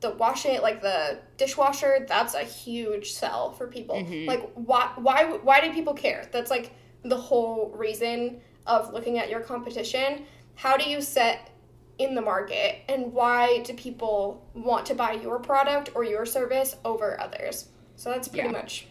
[0.02, 3.96] the washing like the dishwasher that's a huge sell for people.
[3.96, 4.28] Mm-hmm.
[4.28, 6.28] Like why why why do people care?
[6.30, 10.26] That's like the whole reason of looking at your competition.
[10.54, 11.50] How do you set
[11.98, 16.76] in the market and why do people want to buy your product or your service
[16.84, 17.68] over others?
[17.96, 18.52] So that's pretty Yeah.
[18.52, 18.86] much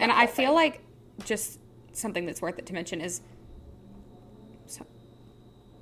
[0.00, 0.54] And I feel thing.
[0.54, 0.80] like
[1.24, 1.58] just
[1.92, 3.20] something that's worth it to mention is
[4.66, 4.84] so,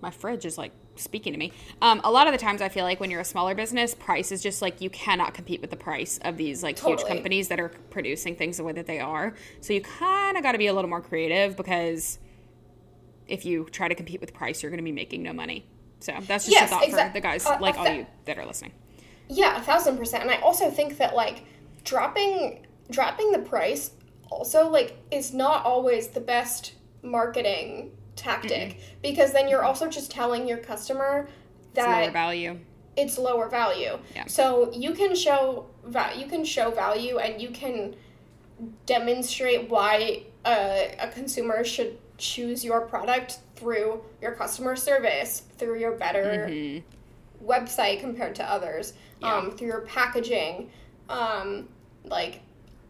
[0.00, 1.52] my fridge is like speaking to me.
[1.82, 4.32] Um, a lot of the times, I feel like when you're a smaller business, price
[4.32, 7.60] is just like you cannot compete with the price of these like huge companies that
[7.60, 9.34] are producing things the way that they are.
[9.60, 12.18] So you kind of got to be a little more creative because
[13.26, 15.66] if you try to compete with price, you're going to be making no money.
[16.00, 18.06] So that's just Yes, a thought exact- for the guys uh, like a all you
[18.26, 18.72] that are listening.
[19.28, 20.22] Yeah, a thousand percent.
[20.22, 21.44] And I also think that like
[21.84, 23.90] dropping dropping the price
[24.30, 30.46] also like is not always the best marketing tactic because then you're also just telling
[30.48, 31.28] your customer
[31.74, 32.58] It's lower value.
[32.96, 33.98] it's lower value.
[34.14, 34.26] Yeah.
[34.26, 35.66] So you can show
[36.16, 37.94] you can show value and you can
[38.86, 45.92] demonstrate why a, a consumer should choose your product through your customer service, through your
[45.92, 47.46] better Mm-hmm.
[47.46, 49.34] website compared to others, Yeah.
[49.34, 50.70] um, through your packaging,
[51.08, 51.68] um,
[52.04, 52.40] like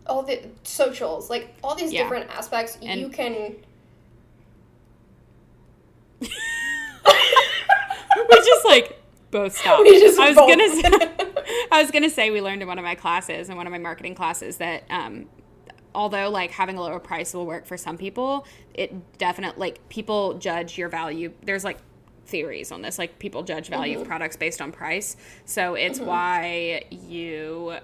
[0.06, 2.02] all the socials, like all these Yeah.
[2.02, 3.56] different aspects And- you can.
[8.28, 9.82] we just like both stopped.
[9.82, 11.34] We just I was both- gonna say,
[11.72, 13.78] I was gonna say we learned in one of my classes in one of my
[13.78, 15.26] marketing classes that um,
[15.94, 20.34] although like having a lower price will work for some people, it definitely like people
[20.34, 21.32] judge your value.
[21.42, 21.78] There's like
[22.26, 24.02] theories on this, like people judge value Mm-hmm.
[24.02, 25.16] of products based on price.
[25.44, 27.74] So it's why you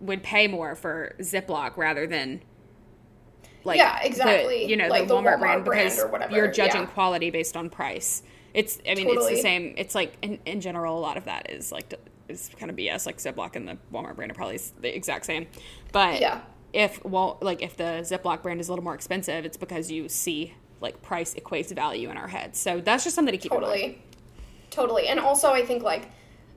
[0.00, 2.40] would pay more for Ziploc rather than
[3.64, 4.64] like Yeah, the- exactly.
[4.64, 6.86] you know Like the the Walmart, Walmart brand brand because or whatever, you're judging yeah.
[6.88, 8.22] quality based on price.
[8.54, 9.74] It's I mean it's the same.
[9.76, 11.92] It's like in, in general a lot of that is like
[12.28, 13.06] is kind of BS.
[13.06, 15.46] Like Ziploc and the Walmart brand are probably the exact same.
[15.92, 16.40] But Yeah.
[16.72, 20.08] if well like if the Ziploc brand is a little more expensive, it's because you
[20.08, 22.58] see like price equates value in our heads.
[22.58, 23.72] So that's just something to keep in mind.
[23.72, 24.02] Totally.
[24.70, 25.08] Totally.
[25.08, 26.08] And also, I think like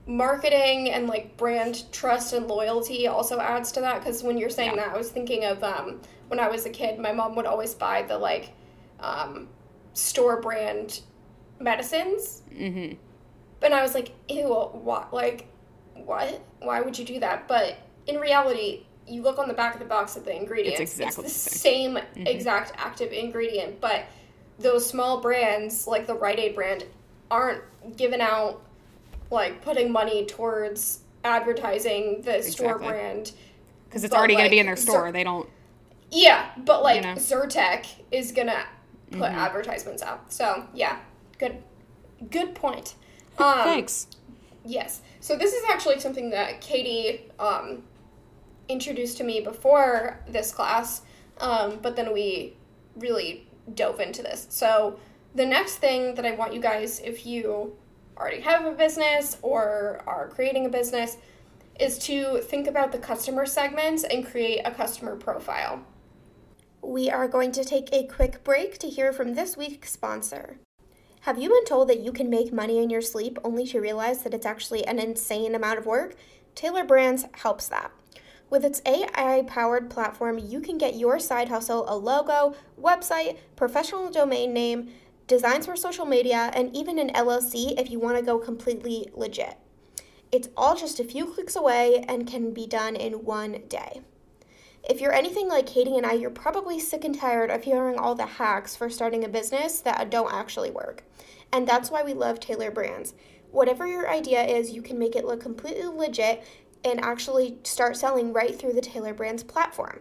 [0.06, 4.70] marketing and like brand trust and loyalty also adds to that because when you're saying
[4.76, 4.86] Yeah.
[4.86, 6.00] that, I was thinking of um,
[6.32, 8.54] when I was a kid, my mom would always buy the like
[9.00, 9.48] um,
[9.92, 11.02] store brand
[11.60, 12.40] medicines.
[12.50, 12.94] Mm-hmm.
[13.60, 15.12] And I was like, ew, what?
[15.12, 15.48] Like,
[15.92, 16.42] what?
[16.60, 17.46] Why would you do that?
[17.48, 20.80] But in reality, you look on the back of the box at the ingredients.
[20.80, 24.06] exactly it's the the same exact active ingredient, but
[24.58, 26.86] those small brands, like the Rite Aid brand,
[27.30, 27.62] aren't
[27.98, 28.62] giving out,
[29.30, 33.32] like, putting money towards advertising the store brand.
[33.84, 35.12] Because it's But, already going to be in their store.
[35.12, 35.46] They don't.
[36.12, 37.14] Yeah, but like know?
[37.14, 38.64] Zyrtec is gonna
[39.10, 39.38] put Mm-hmm.
[39.38, 40.32] advertisements out.
[40.32, 40.98] So yeah,
[41.38, 41.62] good,
[42.30, 42.94] good point.
[43.38, 44.08] Um, Thanks.
[44.62, 45.00] Yes.
[45.20, 47.82] So this is actually something that Katie um,
[48.68, 51.00] introduced to me before this class,
[51.40, 52.56] um, but then we
[52.94, 54.46] really dove into this.
[54.50, 54.98] So
[55.34, 57.74] the next thing that I want you guys, if you
[58.18, 61.16] already have a business or are creating a business,
[61.80, 65.82] is to think about the customer segments and create a customer profile.
[66.84, 70.58] We are going to take a quick break to hear from this week's sponsor.
[71.20, 74.24] Have you been told that you can make money in your sleep only to realize
[74.24, 76.16] that it's actually an insane amount of work?
[76.56, 77.92] Tailor Brands helps that.
[78.50, 84.10] With its AI powered platform, you can get your side hustle a logo, website, professional
[84.10, 84.90] domain name,
[85.28, 89.56] designs for social media, and even an LLC if you want to go completely legit.
[90.32, 94.02] It's all just a few clicks away and can be done in one day.
[94.88, 98.16] If you're anything like Katie and I, you're probably sick and tired of hearing all
[98.16, 101.04] the hacks for starting a business that don't actually work.
[101.52, 103.14] And that's why we love Tailor Brands.
[103.52, 106.44] Whatever your idea is, you can make it look completely legit
[106.84, 110.00] and actually start selling right through the Tailor Brands platform.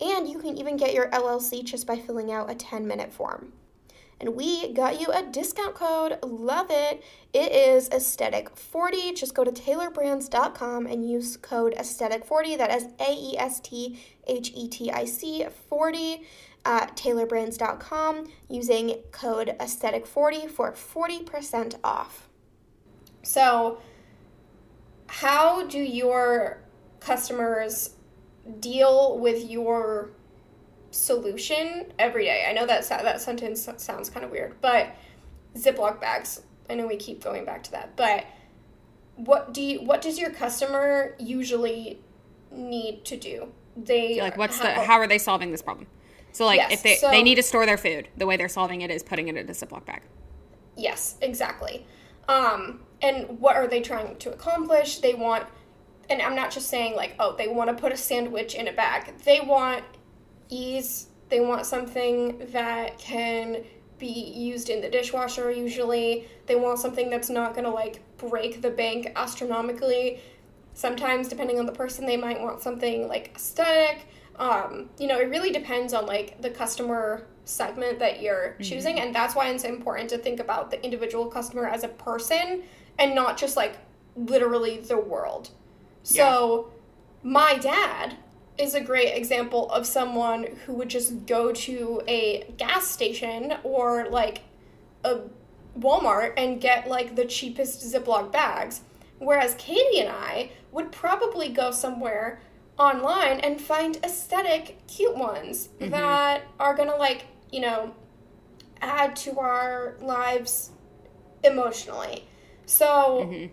[0.00, 3.52] And you can even get your LLC just by filling out a 10 minute form.
[4.22, 6.16] And we got you a discount code.
[6.22, 7.02] Love it.
[7.32, 9.16] It is aesthetic40.
[9.16, 12.56] Just go to tailorbrands.com and use code aesthetic40.
[12.56, 16.22] That is A E S T H E T I C 40
[16.64, 22.28] at tailorbrands.com using code aesthetic40 for 40% off.
[23.24, 23.82] So,
[25.08, 26.62] how do your
[27.00, 27.96] customers
[28.60, 30.12] deal with your
[30.92, 32.46] solution every day?
[32.48, 34.94] I know that sa- that sentence sounds kind of weird, but
[35.56, 36.42] Ziploc bags.
[36.70, 38.24] I know we keep going back to that, but
[39.16, 42.00] what do you what does your customer usually
[42.50, 43.48] need to do?
[43.76, 45.86] They like what's the how are they solving this problem
[46.32, 48.48] so like Yes, if they so- they need to store their food the way they're
[48.48, 50.02] solving it is putting it in a ziploc bag
[50.76, 51.86] Yes, exactly.
[52.28, 54.98] Um, and what are they trying to accomplish?
[54.98, 55.44] They want,
[56.08, 58.72] and I'm not just saying like, oh, they want to put a sandwich in a
[58.72, 59.18] bag.
[59.18, 59.84] They want
[60.52, 61.06] ease.
[61.28, 63.64] They want something that can
[63.98, 66.26] be used in the dishwasher usually.
[66.46, 70.20] They want something that's not going to like break the bank astronomically.
[70.74, 74.06] Sometimes, depending on the person, they might want something like aesthetic.
[74.36, 79.14] Um, you know, it really depends on like the customer segment that you're choosing, and
[79.14, 82.62] that's why it's important to think about the individual customer as a person
[82.98, 83.76] and not just like
[84.16, 85.50] literally the world.
[86.02, 86.72] So,
[87.22, 88.16] my dad
[88.62, 94.08] is a great example of someone who would just go to a gas station or
[94.08, 94.42] like
[95.04, 95.18] a
[95.78, 98.82] Walmart and get like the cheapest Ziploc bags.
[99.18, 102.40] Whereas Katie and I would probably go somewhere
[102.78, 105.90] online and find aesthetic, cute ones mm-hmm.
[105.90, 107.94] that are gonna like, you know,
[108.80, 110.70] add to our lives
[111.44, 112.26] emotionally.
[112.66, 113.52] So, mm-hmm.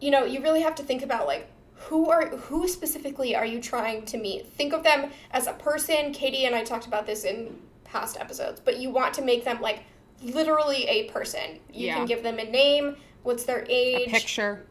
[0.00, 1.48] you know, you really have to think about like
[1.88, 4.46] who are who specifically are you trying to meet?
[4.46, 6.12] Think of them as a person.
[6.12, 9.60] Katie and I talked about this in past episodes, but you want to make them
[9.60, 9.80] like
[10.22, 11.58] literally a person.
[11.72, 11.94] You Yeah.
[11.96, 14.66] can give them a name, what's their age, a Picture.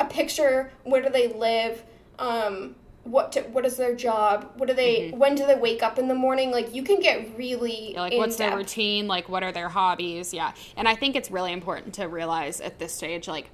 [0.00, 1.82] a picture, where do they live,
[2.18, 5.98] um, what to, what is their job, what do they, when do they wake up
[5.98, 6.50] in the morning?
[6.52, 7.98] Like you can get really Mm-hmm.
[7.98, 9.08] Like, what's their routine?
[9.08, 10.32] Like, what are their hobbies?
[10.32, 10.52] Yeah.
[10.76, 13.50] And I think it's really important to realize at this stage, like,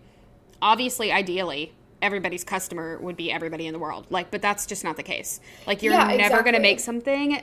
[0.61, 4.07] obviously, ideally, everybody's customer would be everybody in the world.
[4.11, 5.41] Like, but that's just not the case.
[5.67, 7.43] Like, you're Yeah, never going to make something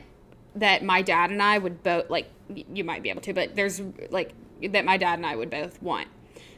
[0.56, 3.82] that my dad and I would both, like, you might be able to, but there's,
[4.10, 4.34] like,
[4.70, 6.08] that my dad and I would both want.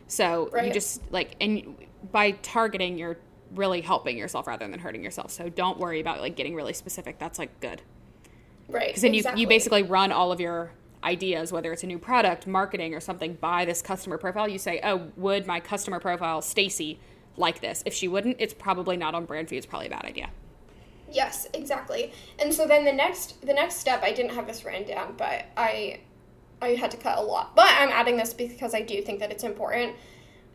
[0.07, 1.75] So you just, like, and
[2.11, 3.17] by targeting, you're
[3.55, 5.31] really helping yourself rather than hurting yourself.
[5.31, 7.17] So don't worry about, like, getting really specific.
[7.17, 7.81] That's, like, good
[8.69, 8.87] right?
[8.87, 9.41] because then exactly.
[9.41, 10.71] you, you basically run all of your
[11.03, 14.79] ideas whether it's a new product marketing or something by this customer profile you say
[14.83, 16.99] oh would my customer profile stacy
[17.37, 19.91] like this if she wouldn't it's probably not on brand for you it's probably a
[19.91, 20.29] bad idea
[21.11, 22.11] Yes, exactly.
[22.39, 25.45] And so then the next the next step I didn't have this written down, but
[25.55, 26.01] I
[26.61, 27.55] I had to cut a lot.
[27.55, 29.95] But I'm adding this because I do think that it's important.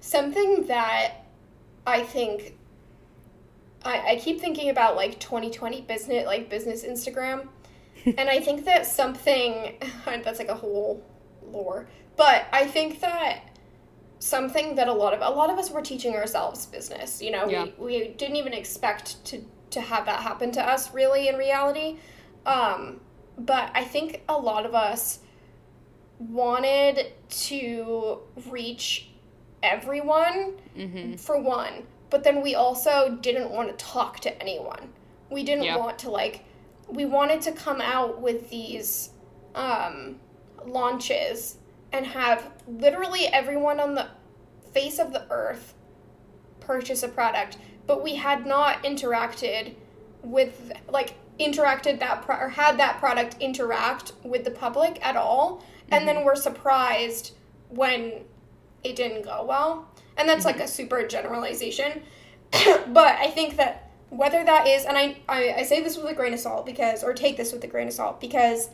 [0.01, 1.27] Something that
[1.87, 2.57] I think
[3.85, 7.49] I, I keep thinking about like 2020 business like business Instagram.
[8.05, 11.03] and I think that something that's like a whole
[11.47, 11.89] lore.
[12.17, 13.41] But I think that
[14.23, 17.21] something that a lot of a lot of us were teaching ourselves business.
[17.21, 17.65] You know, Yeah.
[17.79, 21.97] we, we didn't even expect to to have that happen to us really in reality.
[22.47, 23.01] Um,
[23.37, 25.21] but I think a lot of us
[26.19, 27.13] wanted
[27.49, 29.09] to reach
[29.63, 31.15] everyone mm-hmm.
[31.15, 34.93] for one, but then we also didn't want to talk to anyone.
[35.31, 35.79] We didn't Yeah.
[35.79, 36.45] want to like
[36.89, 39.11] we wanted to come out with these
[39.57, 40.21] um
[40.65, 41.57] launches
[41.93, 44.09] and have literally everyone on the
[44.73, 45.75] face of the earth
[46.61, 49.75] purchase a product, but we had not interacted
[50.23, 55.65] with like interacted that pro- or had that product interact with the public at all,
[55.91, 56.27] and then mm-hmm.
[56.27, 57.33] we're surprised
[57.69, 58.23] when
[58.85, 59.89] it didn't go well.
[60.17, 60.69] And that's like a mm-hmm.
[60.69, 62.03] super generalization,
[62.53, 66.15] but I think that whether that is, and I, I I say this with a
[66.15, 68.71] grain of salt because, or take this with a grain of salt because.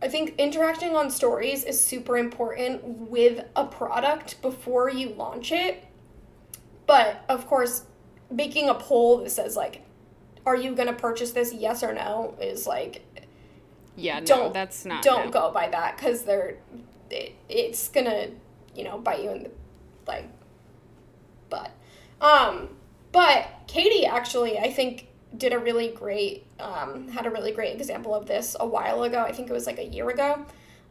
[0.00, 5.84] I think interacting on stories is super important with a product before you launch it.
[6.86, 7.84] But of course,
[8.30, 9.82] making a poll that says like,
[10.46, 11.52] "Are you going to purchase this?
[11.52, 13.02] Yes or no?" is like,
[13.96, 15.32] yeah Don't- that's not don't no.
[15.32, 16.56] go by that because they're,
[17.10, 18.28] it, it's gonna,
[18.74, 19.50] you know, bite you in the,
[20.06, 20.28] like,
[21.50, 21.72] butt.
[22.20, 22.76] Um,
[23.12, 28.14] but Katie actually, I think, did a really great, um, had a really great example
[28.14, 29.20] of this a while ago.
[29.20, 30.44] I think it was like a year ago.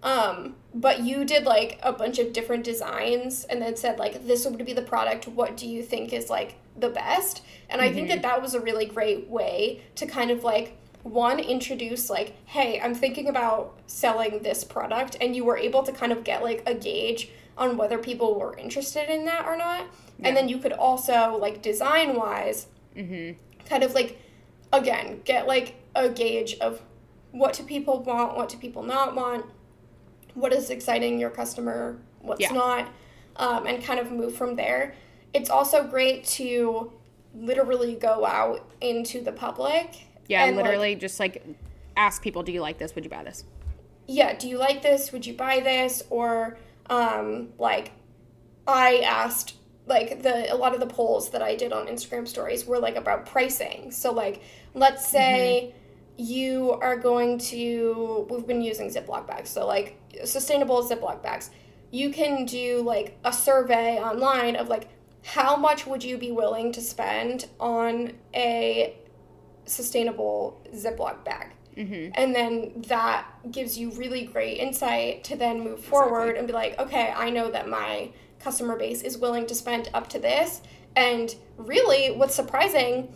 [0.03, 4.45] Um, but you did like a bunch of different designs and then said like this
[4.45, 5.27] would be the product.
[5.27, 7.41] What do you think is like the best?
[7.69, 11.39] And I think that that was a really great way to kind of like one
[11.39, 16.12] introduce like hey i'm thinking about selling this product and you were able to kind
[16.12, 19.86] of get like a gauge on whether people were interested in that or not
[20.19, 20.27] Yeah.
[20.27, 23.38] and then you could also like design wise mm-hmm.
[23.65, 24.19] kind of like
[24.73, 26.82] again get like a gauge of
[27.32, 29.45] what do people want what do people not want
[30.34, 32.51] what is exciting your customer what's Yeah.
[32.51, 32.89] not
[33.38, 34.95] um, and kind of move from there
[35.34, 36.91] it's also great to
[37.36, 41.43] literally go out into the public yeah and, like, literally just like
[41.95, 43.43] ask people do you like this would you buy this
[44.08, 45.12] yeah, do you like this?
[45.12, 46.01] Would you buy this?
[46.10, 46.58] Or
[46.89, 47.91] um, like
[48.65, 49.56] I asked
[49.88, 52.95] like the a lot of the polls that I did on Instagram stories were like
[52.95, 53.91] about pricing.
[53.91, 54.41] So like
[54.73, 55.73] let's say
[56.17, 59.50] you are going to we've been using Ziploc bags.
[59.50, 61.50] So like sustainable Ziploc bags.
[61.91, 64.89] You can do like a survey online of like
[65.23, 68.95] how much would you be willing to spend on a
[69.65, 71.52] sustainable Ziploc bag?
[71.78, 72.12] mm-hmm.
[72.15, 76.78] and then that gives you really great insight to then move forward and be like
[76.80, 80.62] okay i know that my customer base is willing to spend up to this.
[80.95, 83.13] And really what's surprising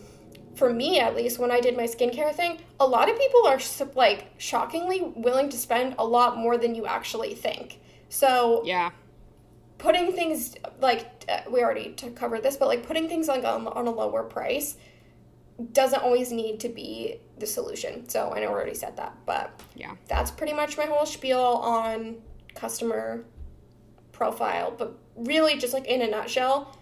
[0.54, 3.58] for me at least when i did my skincare thing a lot of people are
[3.94, 7.80] like shockingly willing to spend a lot more than you actually think.
[8.08, 8.90] So yeah.
[9.78, 13.86] putting things like uh, we already covered this but like putting things like on, on
[13.86, 14.76] a lower price
[15.72, 18.08] doesn't always need to be the solution.
[18.08, 19.94] So i know i already said that but yeah.
[20.08, 22.16] that's pretty much my whole spiel on
[22.54, 23.24] customer
[24.12, 26.76] profile but really just like in a nutshell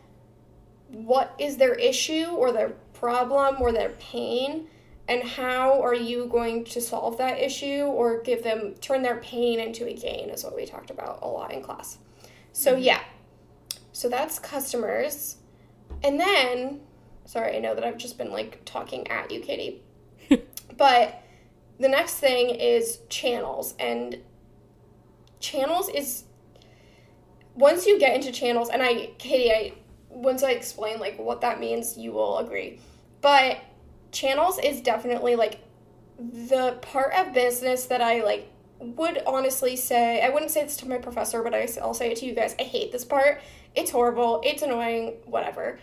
[0.89, 4.67] what is their issue or their problem or their pain
[5.09, 9.59] and how are you going to solve that issue or give them turn their pain
[9.59, 11.99] into a gain is what we talked about a lot in class.
[12.53, 12.83] So mm-hmm.
[12.83, 13.01] yeah.
[13.93, 15.37] So that's customers.
[16.05, 16.81] And then
[17.25, 19.83] sorry i know that i've just been like talking at you katie
[20.77, 21.23] but
[21.81, 23.75] the next thing is channels.
[23.79, 24.19] And
[25.41, 26.25] channels is
[27.61, 29.73] once you get into channels, and I, Katie, I
[30.09, 32.81] once I explain like what that means, you will agree.
[33.21, 33.59] But
[34.13, 35.61] channels is definitely like
[36.19, 38.51] the part of business that I like
[38.81, 42.17] would honestly say I wouldn't say this to my professor, but I, I'll say it
[42.19, 42.55] to you guys.
[42.59, 43.41] I hate this part.
[43.75, 44.41] It's horrible.
[44.45, 45.17] It's annoying.
[45.27, 45.79] Whatever.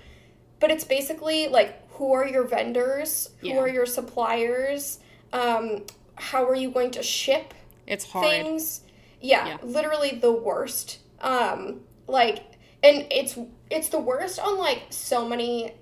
[0.59, 3.29] But it's basically like who are your vendors?
[3.41, 3.53] Yeah.
[3.53, 4.99] Who are your suppliers?
[5.33, 5.83] Um,
[6.15, 7.53] how are you going to ship
[7.85, 8.25] It's hard.
[8.25, 8.81] things?
[9.21, 9.57] Yeah, Yeah.
[9.63, 10.99] literally the worst.
[11.21, 12.43] Um, like,
[12.83, 13.37] and it's
[13.69, 15.73] it's the worst on like so many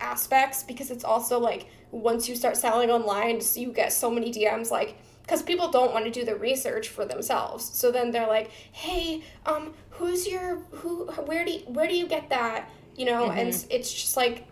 [0.00, 4.70] aspects because it's also like once you start selling online, you get so many DMs
[4.70, 7.64] like because people don't want to do the research for themselves.
[7.64, 11.06] So then they're like, "Hey, um, who's your who?
[11.06, 12.70] Where do you, where do you get that?
[12.96, 14.46] You know?" And it's, it's just like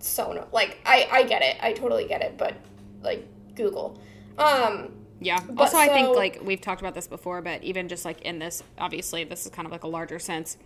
[0.00, 2.54] so no, like I I get it, I totally get it, but
[3.02, 4.00] like Google,
[4.38, 4.90] um,
[5.24, 5.38] Yeah.
[5.48, 8.38] But Also, I think like we've talked about this before, but even just like in
[8.38, 10.56] this, obviously, this is kind of like a larger sense.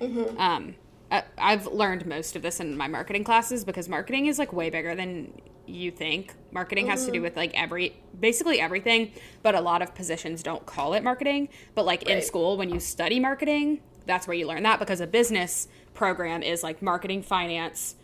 [0.00, 0.38] Mm-hmm.
[0.40, 0.74] Um,
[1.10, 4.70] I- I've learned most of this in my marketing classes because marketing is like way
[4.70, 5.32] bigger than
[5.66, 6.34] you think.
[6.52, 7.06] Marketing has Mm-hmm.
[7.06, 11.02] to do with like every, basically everything, but a lot of positions don't call it
[11.02, 11.48] marketing.
[11.74, 15.06] But like in school, when you study marketing, that's where you learn that because a
[15.06, 17.96] business program is like marketing, finance,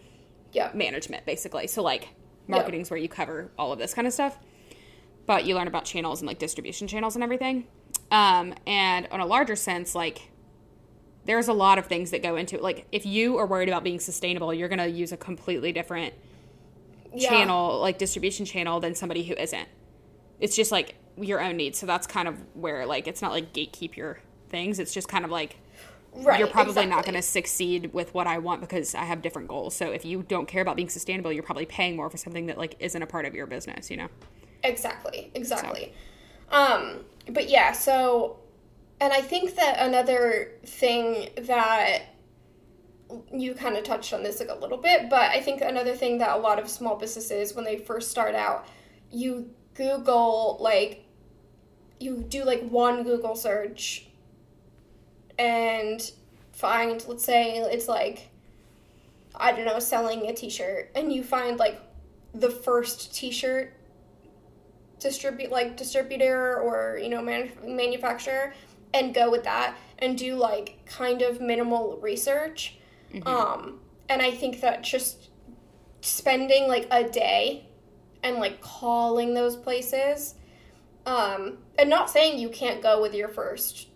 [0.53, 1.67] yeah, management basically.
[1.67, 2.09] So like
[2.49, 4.39] marketing's where you cover all of this kind of stuff.
[5.27, 7.67] But you learn about channels and like distribution channels and everything.
[8.11, 10.31] Um, and on a larger sense, like
[11.25, 12.63] there's a lot of things that go into it.
[12.63, 16.15] Like if you are worried about being sustainable, you're gonna use a completely different
[17.15, 17.29] yeah.
[17.29, 19.69] channel, like distribution channel, than somebody who isn't.
[20.41, 21.79] It's just like your own needs.
[21.79, 24.79] So that's kind of where like it's not like gatekeep your things.
[24.79, 25.57] It's just kind of like
[26.17, 29.49] Right, you're probably not going to succeed with what I want because I have different
[29.49, 29.75] goals.
[29.75, 32.57] So if you don't care about being sustainable, you're probably paying more for something that
[32.57, 34.09] like isn't a part of your business, you know.
[34.65, 35.93] Exactly, exactly.
[36.51, 38.39] Um, but yeah, so,
[39.01, 42.03] and I think that another thing that
[43.33, 46.19] you kind of touched on this like a little bit, but I think another thing
[46.19, 48.67] that a lot of small businesses, when they first start out,
[49.13, 51.05] you Google like,
[52.01, 54.07] you do like one Google search
[55.39, 56.11] and
[56.53, 58.31] find, let's say it's like,
[59.35, 61.81] I don't know, selling a t shirt, and you find like
[62.33, 63.74] the first t shirt
[65.05, 68.53] distribute like distributor or you know man- manufacturer
[68.93, 72.77] and go with that and do like kind of minimal research.
[73.27, 75.31] Um and i think that just
[76.01, 77.67] spending like a day
[78.25, 80.35] and like calling those places
[81.07, 83.89] um and not saying you can't go with your first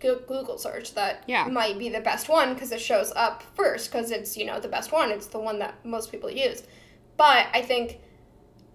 [0.00, 1.46] google search that Yeah.
[1.48, 4.68] might be the best one because it shows up first because it's you know the
[4.68, 5.10] best one.
[5.10, 6.62] It's the one that most people use.
[7.16, 7.98] But i think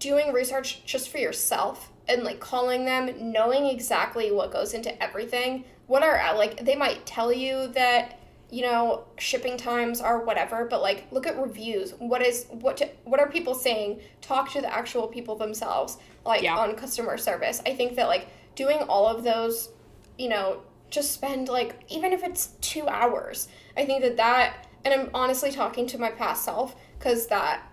[0.03, 5.63] doing research just for yourself and like calling them, knowing exactly what goes into everything.
[5.87, 10.65] What are uh, like they might tell you that you know shipping times are whatever,
[10.65, 11.93] but like look at reviews.
[11.99, 14.01] What is what to, what are people saying?
[14.21, 16.57] Talk to the actual people themselves, like Yeah.
[16.57, 17.61] on customer service.
[17.65, 19.69] I think that like doing all of those,
[20.17, 23.47] you know, just spend like even if it's two hours.
[23.77, 27.63] I think that that and I'm honestly talking to my past self because that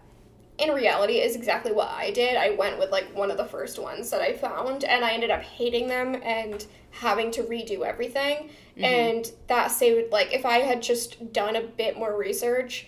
[0.60, 2.36] in reality is exactly what I did.
[2.36, 5.30] I went with like one of the first ones that I found and I ended
[5.30, 8.50] up hating them and having to redo everything.
[8.76, 12.86] And that saved like if I had just done a bit more research,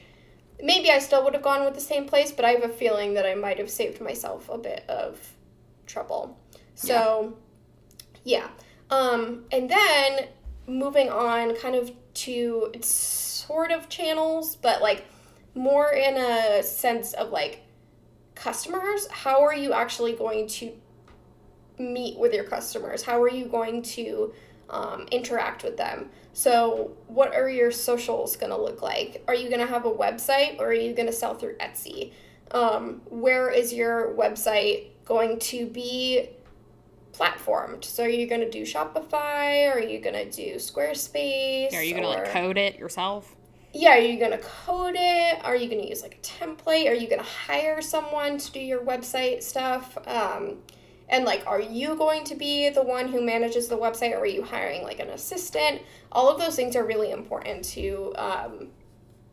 [0.63, 3.15] maybe I still would have gone with the same place, but I have a feeling
[3.15, 5.19] that I might have saved myself a bit of
[5.87, 6.39] trouble.
[6.75, 7.37] So
[8.25, 8.49] yeah.
[8.91, 10.29] Um and then
[10.67, 15.05] moving on kind of to it's sort of channels, but like
[15.55, 17.63] more in a sense of like
[18.35, 20.73] customers how are you actually going to
[21.79, 23.03] meet with your customers?
[23.03, 24.33] How are you going to
[24.71, 26.11] um, interact with them?
[26.33, 29.23] So what are your socials going to look like?
[29.29, 32.13] Are you going to have a website or are you going to sell through etsy?
[32.53, 36.31] Um, where is your website going to be
[37.13, 37.85] platformed?
[37.85, 39.69] So are you going to do shopify?
[39.69, 41.75] Or are you going to do squarespace?
[41.75, 43.37] Are you going to like code it yourself?
[43.73, 45.45] Yeah, are you gonna code it?
[45.45, 46.91] Are you gonna use like a template?
[46.91, 49.97] Are you gonna hire someone to do your website stuff?
[50.07, 50.59] Um,
[51.09, 54.27] and like, are you going to be the one who manages the website, or are
[54.27, 55.83] you hiring like an assistant?
[56.11, 58.69] All of those things are really important to um,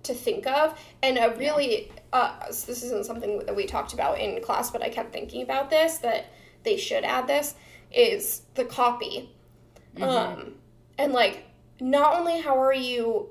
[0.03, 4.19] to think of, and a really uh, so this isn't something that we talked about
[4.19, 6.27] in class, but I kept thinking about this that
[6.63, 7.55] they should add this
[7.91, 9.29] is the copy,
[10.01, 10.55] um,
[10.97, 11.45] and like
[11.79, 13.29] not only how are you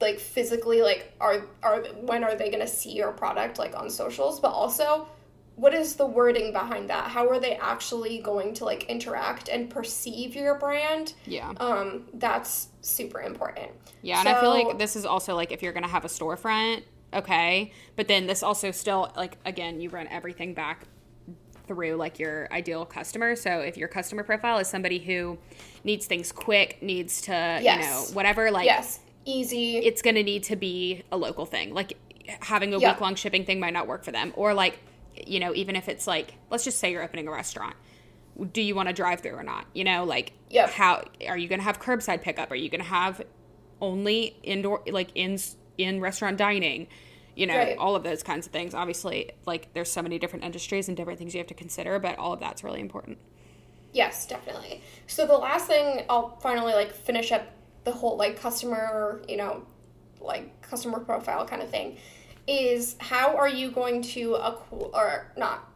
[0.00, 3.90] like physically like are are when are they going to see your product like on
[3.90, 5.06] socials but also
[5.60, 7.08] what is the wording behind that?
[7.10, 11.12] How are they actually going to like interact and perceive your brand?
[11.26, 11.52] Yeah.
[11.58, 13.70] Um, that's super important.
[14.00, 16.84] Yeah, and I feel like this is also like if you're gonna have a storefront,
[17.12, 20.84] okay, but then this also still like again you run everything back
[21.66, 23.36] through like your ideal customer.
[23.36, 25.36] So if your customer profile is somebody who
[25.84, 27.64] needs things quick, needs to Yes.
[27.64, 29.78] you know whatever, like yes, easy.
[29.78, 31.72] it's gonna need to be a local thing.
[31.74, 31.94] Like
[32.40, 32.92] having a Yeah.
[32.92, 34.78] week long shipping thing might not work for them, or like
[35.26, 37.76] you know even if it's like let's just say you're opening a restaurant.
[38.52, 39.66] Do you want to drive through or not?
[39.74, 40.70] You know, like Yep.
[40.70, 42.50] how are you going to have curbside pickup?
[42.50, 43.20] Are you going to have
[43.80, 45.38] only indoor like in
[45.78, 46.86] in restaurant dining
[47.34, 47.78] you know Right.
[47.78, 51.18] all of those kinds of things obviously like there's so many different industries and different
[51.18, 53.16] things you have to consider but all of that's really important
[53.92, 54.82] Yes, definitely.
[55.06, 57.46] So the last thing I'll finally like finish up
[57.84, 59.64] the whole like customer, you know,
[60.20, 61.96] like customer profile kind of thing
[62.46, 65.66] is how are you going to acquire or not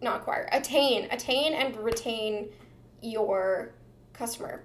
[0.00, 2.50] not acquire, attain, attain and retain
[3.00, 3.72] your
[4.12, 4.62] customer.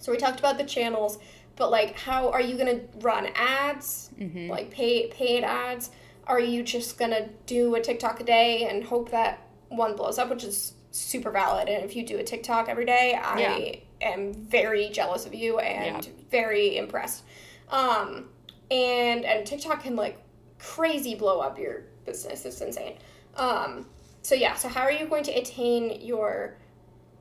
[0.00, 1.18] So we talked about the channels,
[1.56, 4.10] but like how are you going to run ads?
[4.18, 4.50] Mm-hmm.
[4.50, 5.90] Like pay paid ads?
[6.26, 10.18] Are you just going to do a TikTok a day and hope that one blows
[10.18, 14.32] up, which is super valid and if you do a TikTok every day, I am
[14.32, 16.12] very jealous of you and Yeah.
[16.30, 17.24] very impressed.
[17.68, 18.28] Um
[18.70, 20.18] and and TikTok can like
[20.58, 22.44] crazy blow up your business.
[22.44, 22.98] It's insane.
[23.36, 23.86] Um
[24.22, 26.56] so yeah, so how are you going to attain your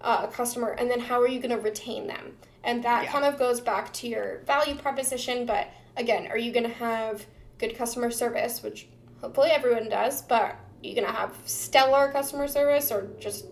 [0.01, 3.11] uh, customer and then how are you going to retain them and that Yeah.
[3.11, 7.25] kind of goes back to your value proposition but again are you going to have
[7.57, 8.87] good customer service which
[9.21, 13.45] hopefully everyone does but you're you going to have stellar customer service or just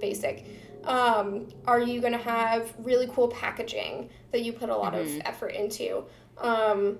[0.00, 0.44] basic
[0.86, 5.08] um, are you going to have really cool packaging that you put a lot of
[5.24, 6.04] effort into?
[6.38, 6.98] Um,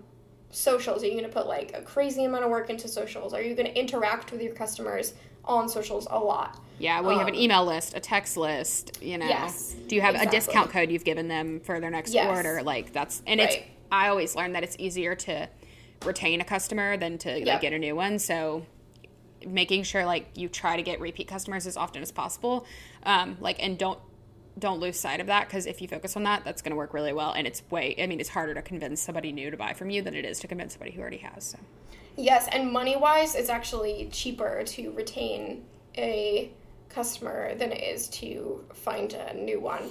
[0.51, 3.35] socials are you going to put like a crazy amount of work into socials?
[3.35, 5.15] Are you going to interact with your customers
[5.45, 6.61] on socials a lot?
[6.79, 9.27] Yeah well you have an Um, email list a text list you know.
[9.27, 10.37] Yes, do you have exactly.
[10.37, 12.29] a discount code you've given them for their next Yes.
[12.29, 12.63] order?
[12.63, 13.57] Like that's and it's
[13.91, 15.49] i always learned that it's easier to
[16.05, 17.47] retain a customer than to Yep.
[17.47, 18.67] like get a new one so
[19.47, 22.67] making sure like you try to get repeat customers as often as possible
[23.03, 23.99] um, like and don't
[24.59, 26.95] don't lose sight of that because if you focus on that that's going to work
[26.95, 29.73] really well and it's way i mean it's harder to convince somebody new to buy
[29.75, 31.59] from you than it is to convince somebody who already has so
[32.17, 35.65] Yes, and money wise, it's actually cheaper to retain
[35.99, 36.51] a
[36.89, 39.91] customer than it is to find a new one.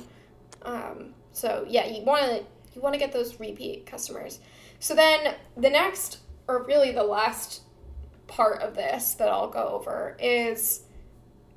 [0.64, 2.44] Um, so yeah, you want to
[2.74, 4.40] you want to get those repeat customers.
[4.80, 6.18] So then the next,
[6.48, 7.62] or really the last
[8.28, 10.82] part of this that I'll go over is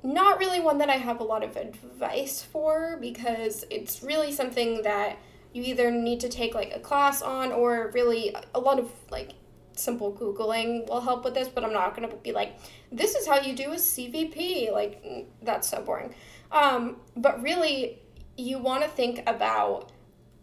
[0.03, 4.83] not really one that I have a lot of advice for because it's really something
[4.83, 5.17] that
[5.53, 9.31] you either need to take like a class on or really a lot of like
[9.73, 12.57] simple googling will help with this but i'm not going to be like
[12.91, 15.01] this is how you do a cvp like
[15.41, 16.13] that's so boring.
[16.51, 17.99] Um, but really
[18.37, 19.91] you want to think about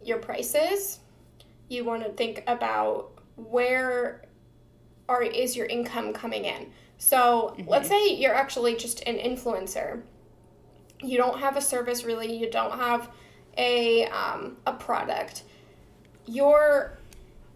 [0.03, 0.99] your prices.
[1.69, 4.26] You want to think about where
[5.09, 10.01] are is your income coming in so let's say you're actually just an influencer
[11.01, 13.09] you don't have a service really you don't have
[13.57, 15.43] a um, a product
[16.25, 16.97] your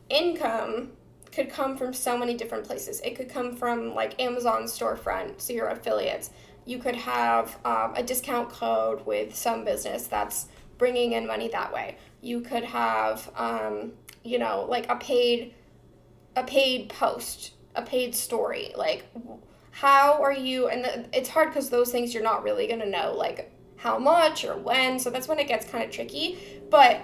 [0.10, 0.92] income
[1.32, 3.00] could come from so many different places.
[3.02, 6.30] It could come from like Amazon storefront, so your affiliates.
[6.66, 10.48] You could have um, a discount code with some business that's
[10.78, 11.98] bringing in money that way.
[12.22, 13.94] You could have, um,
[14.24, 15.54] you know, like a paid,
[16.36, 18.72] a paid post, a paid story.
[18.76, 19.06] Like,
[19.72, 20.68] how are you?
[20.68, 24.46] And the, it's hard because those things you're not really gonna know, like how much
[24.46, 25.00] or when.
[25.00, 26.38] So that's when it gets kind of tricky.
[26.70, 27.02] But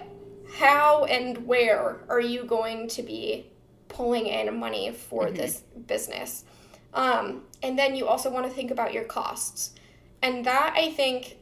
[0.54, 3.48] how and where are you going to be
[3.90, 6.46] pulling in money for this business?
[6.94, 9.74] Um, and then you also want to think about your costs.
[10.22, 11.38] And that I think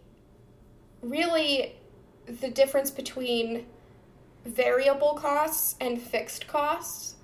[1.01, 1.75] really
[2.27, 3.65] the difference between
[4.45, 7.14] variable costs and fixed costs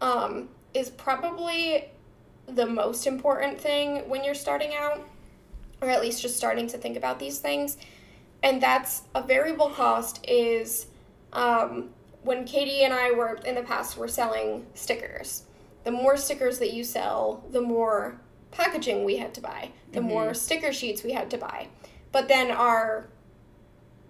[0.00, 1.90] um, is probably
[2.46, 5.06] the most important thing when you're starting out,
[5.80, 7.76] or at least just starting to think about these things.
[8.42, 10.86] And that's a variable cost is
[11.32, 11.90] um,
[12.22, 15.44] when Katie and I were in the past were selling stickers.
[15.84, 18.20] The more stickers that you sell, the more
[18.50, 21.68] packaging we had to buy, the more sticker sheets we had to buy.
[22.12, 23.06] But then our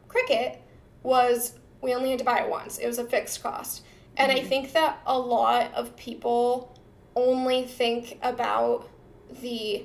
[0.08, 0.58] Cricut
[1.02, 2.78] was we only had to buy it once.
[2.78, 3.82] It was a fixed cost.
[4.16, 6.74] And I think that a lot of people
[7.14, 8.88] only think about
[9.42, 9.84] the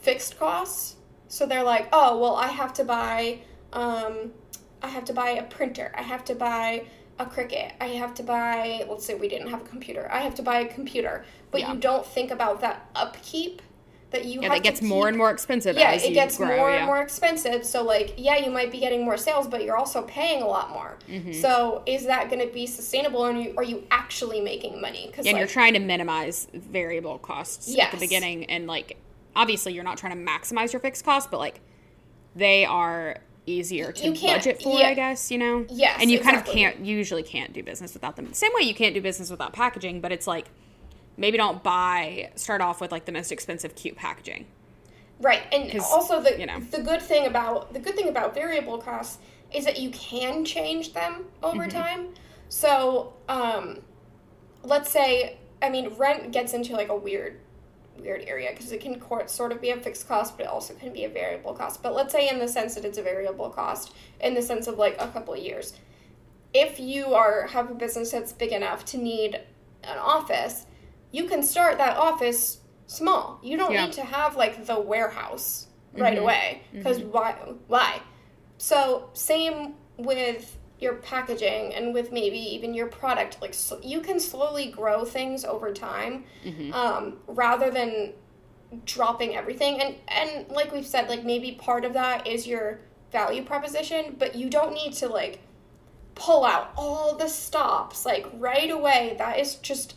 [0.00, 0.96] fixed costs.
[1.28, 3.40] So they're like, "Oh, well, I have to buy
[3.72, 4.32] um
[4.82, 5.92] I have to buy a printer.
[5.96, 6.84] I have to buy
[7.18, 7.72] a Cricut.
[7.80, 10.08] I have to buy, let's say we didn't have a computer.
[10.10, 11.24] I have to buy a computer.
[11.50, 11.72] But Yeah.
[11.72, 13.60] you don't think about that upkeep
[14.10, 16.38] that you Yeah, have that gets to more and more expensive yeah, it you gets
[16.38, 16.46] grow.
[16.48, 16.78] more yeah.
[16.78, 17.64] and more expensive.
[17.64, 20.70] So like, yeah, you might be getting more sales, but you're also paying a lot
[20.70, 20.96] more.
[21.08, 21.32] Mm-hmm.
[21.32, 25.08] So is that going to be sustainable, or are you, are you actually making money?
[25.08, 28.96] Because and like, you're trying to minimize variable costs at the beginning and like
[29.36, 31.60] obviously you're not trying to maximize your fixed costs but like
[32.34, 34.88] they are easier to budget for yeah.
[34.88, 38.16] i guess you know Yes, and you kind of can't usually can't do business without
[38.16, 40.50] them same way you can't do business without packaging but it's like
[41.18, 44.46] maybe don't buy start off with like the most expensive cute packaging
[45.20, 46.60] Right, and also the you know.
[46.60, 49.18] the good thing about the good thing about variable costs
[49.52, 51.70] is that you can change them over Mm-hmm.
[51.70, 52.08] time.
[52.48, 53.80] So, um,
[54.62, 57.40] let's say, I mean, rent gets into like a weird
[57.98, 60.92] weird area because it can sort of be a fixed cost, but it also can
[60.92, 61.82] be a variable cost.
[61.82, 64.78] But let's say in the sense that it's a variable cost, in the sense of
[64.78, 65.74] like a couple of years,
[66.54, 69.40] if you are have a business that's big enough to need
[69.82, 70.66] an office,
[71.10, 73.38] you can start that office small.
[73.42, 73.84] You don't Yeah.
[73.86, 76.22] need to have like the warehouse right Mhm.
[76.22, 77.32] away because why?
[77.66, 78.00] Why?
[78.58, 83.38] So same with your packaging and with maybe even your product.
[83.42, 86.72] Like so you can slowly grow things over time, Mm-hmm.
[86.72, 88.14] um, rather than
[88.84, 89.80] dropping everything.
[89.80, 92.80] And and like we've said, like maybe part of that is your
[93.10, 95.40] value proposition, but you don't need to like
[96.14, 99.14] pull out all the stops like right away.
[99.18, 99.94] That is just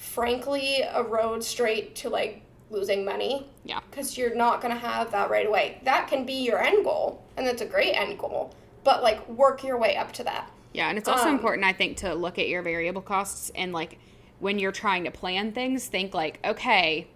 [0.00, 2.40] frankly a road straight to like
[2.70, 5.80] losing money yeah because you're not going to have that right away.
[5.84, 9.62] That can be your end goal, and that's a great end goal, but like work
[9.62, 10.50] your way up to that.
[10.72, 13.72] Yeah, and it's also Um, important, I think, to look at your variable costs and
[13.72, 13.98] like
[14.38, 17.08] when you're trying to plan things, think like, okay,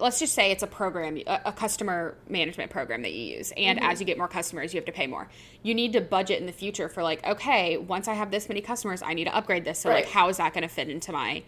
[0.00, 3.78] let's just say it's a program, a, a customer management program that you use, and
[3.78, 3.90] Mm-hmm.
[3.90, 5.28] as you get more customers, you have to pay more.
[5.62, 8.60] You need to budget in the future for like, okay, once I have this many
[8.60, 9.78] customers, I need to upgrade this.
[9.80, 10.04] So Right.
[10.04, 11.42] like, how is that going to fit into my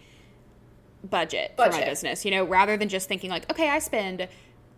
[1.09, 2.25] budget, for my business?
[2.25, 4.27] You know, rather than just thinking like, okay, I spend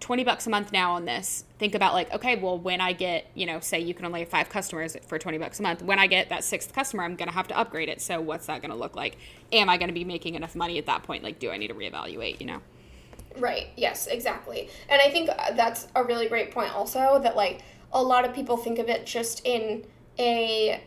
[0.01, 3.31] 20 bucks a month now on this think about like okay well when i get
[3.33, 5.97] you know say you can only have five customers for 20 bucks a month when
[5.97, 8.61] i get that sixth customer i'm going to have to upgrade it so what's that
[8.61, 9.17] going to look like
[9.53, 11.69] am i going to be making enough money at that point like do i need
[11.69, 12.59] to reevaluate you know
[13.37, 13.67] Right.
[13.75, 14.69] Yes, exactly.
[14.89, 17.61] And I think uh, that's a really great point also that like
[17.91, 19.85] a lot of people think of it just in
[20.19, 20.81] a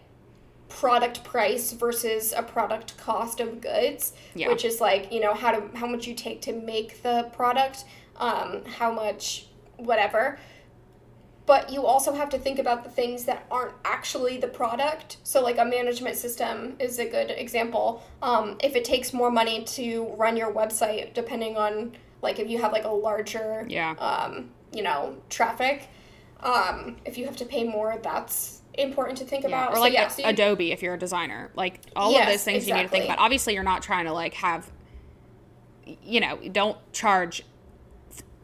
[0.68, 4.48] product price versus a product cost of goods, Yeah.
[4.48, 7.84] which is like, you know, how to how much you take to make the product,
[8.16, 9.46] um, how much
[9.76, 10.38] whatever.
[11.46, 15.16] But you also have to think about the things that aren't actually the product.
[15.22, 18.02] So, like a management system is a good example.
[18.20, 21.92] Um, if it takes more money to run your website, depending on
[22.22, 23.92] like if you have like a larger, Yeah.
[23.98, 25.88] um, you know, traffic,
[26.40, 29.70] um, if you have to pay more, that's important to think about.
[29.70, 32.32] or So, like yeah, so you- adobe if you're a designer like all Yes, of
[32.32, 34.70] those things you need to think about obviously you're not trying to like have
[36.04, 37.42] you know don't charge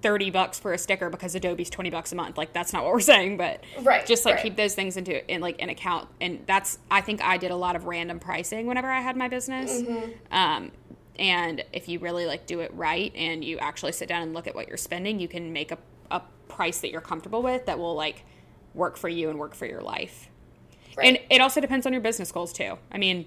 [0.02, 2.92] 30 bucks for a sticker because adobe's 20 bucks a month like that's not what
[2.92, 4.42] we're saying but Right, just like right.
[4.42, 7.56] keep those things into in like an account and that's i think i did a
[7.56, 10.10] lot of random pricing whenever i had my business Mm-hmm.
[10.34, 10.72] um,
[11.18, 14.46] and if you really like do it right and you actually sit down and look
[14.46, 15.78] at what you're spending you can make a,
[16.10, 18.24] a price that you're comfortable with that will like
[18.74, 20.28] work for you and work for your life
[20.96, 21.06] Right.
[21.06, 22.78] and it also depends on your business goals too.
[22.92, 23.26] I mean,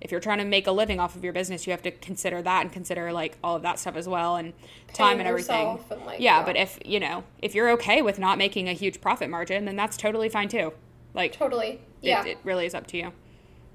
[0.00, 2.42] if you're trying to make a living off of your business, you have to consider
[2.42, 4.52] that and consider like all of that stuff as well and
[4.92, 5.78] time and everything.
[5.92, 6.44] and, like, yeah, yeah.
[6.44, 9.76] but if you know if you're okay with not making a huge profit margin, then
[9.76, 10.72] that's totally fine too.
[11.14, 11.68] Like totally.
[12.02, 12.24] it, Yeah.
[12.24, 13.12] it really is up to you.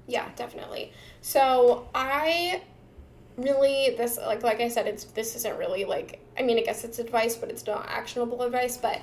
[0.06, 0.92] Yeah, definitely.
[1.22, 2.60] So I
[3.42, 6.84] really this like like I said, it's this isn't really like I mean I guess
[6.84, 9.00] it's advice, but it's not actionable advice, but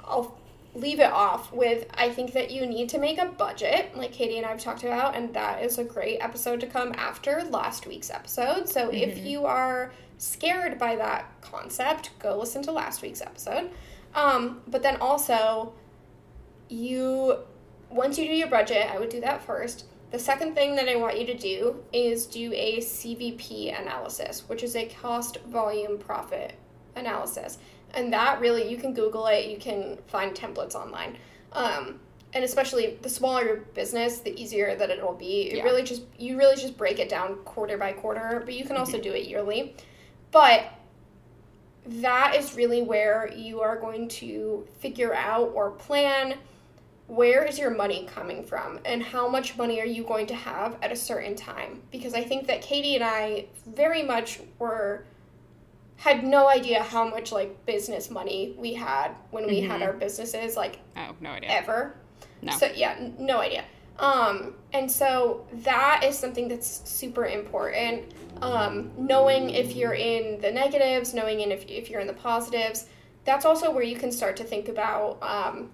[0.00, 0.38] I'll
[0.74, 4.38] leave it off with I think that you need to make a budget, like Katie
[4.38, 8.10] and I've talked about, and that is a great episode to come after last week's
[8.10, 8.68] episode.
[8.68, 13.70] So if you are scared by that concept, go listen to last week's episode.
[14.14, 15.72] Um, but then also
[16.68, 17.38] you
[17.90, 19.84] once you do your budget, I would do that first.
[20.10, 24.62] The second thing that I want you to do is do a CVP analysis, which
[24.62, 26.54] is a cost volume profit
[26.96, 27.58] analysis.
[27.94, 31.16] And that really, you can Google it, you can find templates online.
[31.52, 32.00] Um,
[32.32, 35.50] and especially the smaller your business, the easier that it'll be.
[35.50, 35.64] It Yeah.
[35.64, 39.00] really just, you really just break it down quarter by quarter, but you can also
[39.00, 39.74] do it yearly.
[40.30, 40.66] But
[41.86, 46.34] that is really where you are going to figure out or plan
[47.10, 50.76] where is your money coming from and how much money are you going to have
[50.80, 55.04] at a certain time because i think that katie and i very much were
[55.96, 59.86] had no idea how much like business money we had when we had Mhm.
[59.86, 61.50] our businesses like Oh, no idea.
[61.50, 61.94] ever
[62.42, 62.52] No.
[62.52, 63.64] so yeah n- no idea
[63.98, 68.14] Um, and so that is something that's super important.
[68.40, 72.86] Um, knowing if you're in the negatives, knowing in if, if you're in the positives,
[73.26, 75.68] that's also where you can start to think about um,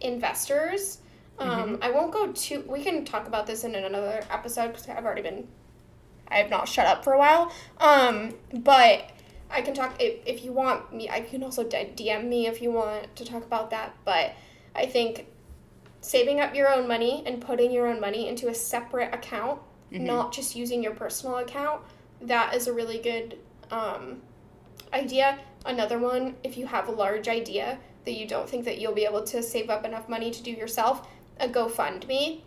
[0.00, 0.98] investors.
[1.38, 2.64] Um, I won't go too.
[2.68, 5.48] We can talk about this in another episode because I've already been.
[6.28, 7.52] I have not shut up for a while.
[7.78, 9.10] Um, but
[9.50, 11.08] I can talk if, if you want me.
[11.10, 13.94] I can also DM me if you want to talk about that.
[14.04, 14.34] But
[14.74, 15.26] I think
[16.00, 20.32] saving up your own money and putting your own money into a separate account, not
[20.32, 21.82] just using your personal account,
[22.20, 23.38] that is a really good
[23.70, 24.20] um,
[24.92, 25.38] idea.
[25.66, 29.04] Another one, if you have a large idea that you don't think that you'll be
[29.04, 31.08] able to save up enough money to do yourself,
[31.40, 32.40] a GoFundMe.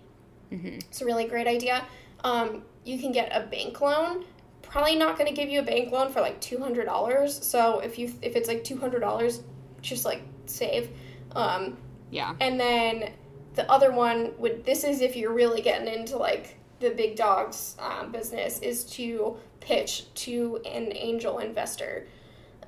[0.51, 1.83] It's a really great idea.
[2.23, 4.23] Um, you can get a bank loan.
[4.61, 7.45] Probably not going to give you a bank loan for like two hundred dollars.
[7.45, 9.41] So if you if it's like two hundred dollars,
[9.81, 10.89] just like save.
[11.35, 11.77] Um,
[12.11, 12.33] Yeah.
[12.39, 13.11] and then
[13.55, 17.75] the other one would this is if you're really getting into like the big dogs
[17.79, 22.07] um, business is to pitch to an angel investor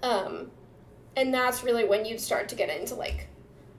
[0.03, 0.49] um,
[1.19, 3.27] and that's really when you'd start to get into like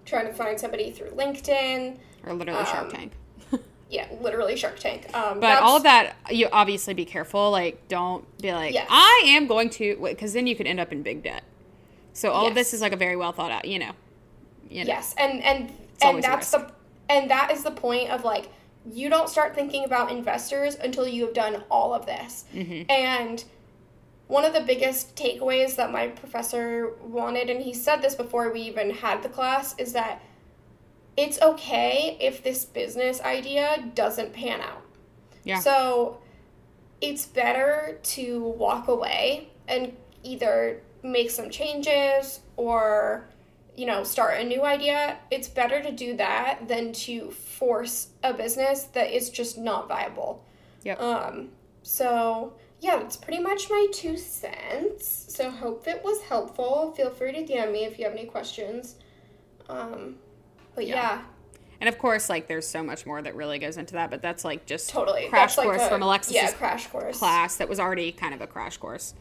[0.05, 3.12] trying to find somebody through linkedin Or literally Shark Um, Tank.
[3.91, 7.51] yeah literally shark tank um, But all of that, you obviously be careful.
[7.51, 8.86] Like, don't be like, Yes.
[8.91, 11.43] I am going to, because then you could end up in big debt.
[12.12, 13.93] So all of this is like a very well thought out, you know.
[14.68, 14.88] You know.
[14.88, 15.72] Yes, and and
[16.03, 16.70] and that's the
[17.09, 18.51] and that is the point of like
[18.93, 22.45] you don't start thinking about investors until you have done all of this.
[22.55, 22.91] Mm-hmm.
[22.91, 23.45] And
[24.31, 28.61] one of the biggest takeaways that my professor wanted, and he said this before we
[28.61, 30.22] even had the class, is that
[31.16, 34.83] it's okay if this business idea doesn't pan out.
[35.43, 35.59] Yeah.
[35.59, 36.20] So
[37.01, 43.28] it's better to walk away and either make some changes or
[43.76, 48.35] you know start a new idea it's better to do that than to force a
[48.35, 50.45] business that is just not viable
[50.85, 51.01] Yep.
[51.01, 51.49] um
[51.83, 57.33] so yeah that's pretty much my two cents so hope it was helpful feel free
[57.33, 58.97] to dm me if you have any questions
[59.68, 60.16] um
[60.74, 60.95] but Yeah.
[60.95, 61.22] yeah,
[61.81, 64.45] And of course, like, there's so much more that really goes into that, but that's
[64.45, 67.68] like just totally crash That's like course a- from Alexis's yeah crash course class that
[67.68, 69.14] was already kind of a crash course.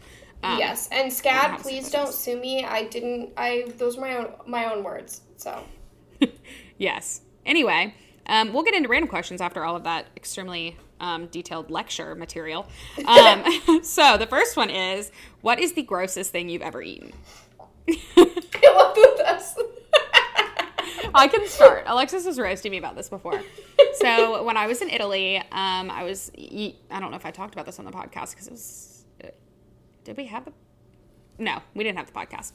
[0.43, 2.64] Um, yes, and SCAD, please don't sue me.
[2.64, 3.32] I didn't.
[3.36, 5.22] I those are my own my own words.
[5.38, 5.64] So
[6.78, 7.22] Yes.
[7.45, 7.95] Anyway,
[8.28, 12.68] um, we'll get into random questions after all of that extremely um, detailed lecture material.
[13.06, 17.14] Um, so the first one is, what is the grossest thing you've ever eaten?
[18.18, 19.56] I love this.
[21.16, 21.86] I can start.
[21.88, 23.41] Alexis was roasting me about this before.
[23.95, 26.32] So when I was in Italy, um, I was.
[26.38, 29.06] I don't know if I talked about this on the podcast because it was.
[29.24, 29.28] uh,
[30.04, 30.54] Did we have the?
[31.39, 32.52] No, we didn't have the podcast.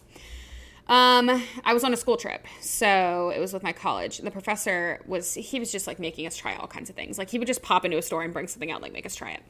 [0.86, 4.18] Um, I was on a school trip, so it was with my college.
[4.18, 7.16] The professor was he was just like making us try all kinds of things.
[7.16, 9.14] Like he would just pop into a store and bring something out, like make us
[9.14, 9.42] try it.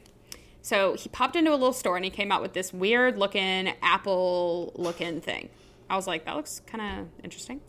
[0.61, 3.73] So he popped into a little store and he came out with this weird looking
[3.81, 5.49] apple looking thing.
[5.89, 7.61] I was like, that looks kind of interesting.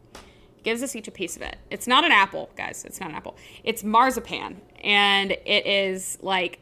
[0.63, 1.57] Gives us each a piece of it.
[1.71, 2.85] It's not an apple, guys.
[2.85, 3.37] It's not an apple.
[3.65, 6.61] It's marzipan, and it is like,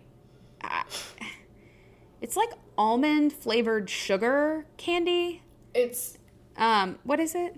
[0.62, 0.82] uh,
[2.22, 5.42] it's like almond flavored sugar candy.
[5.74, 6.18] it's
[6.56, 7.56] Um, what is it?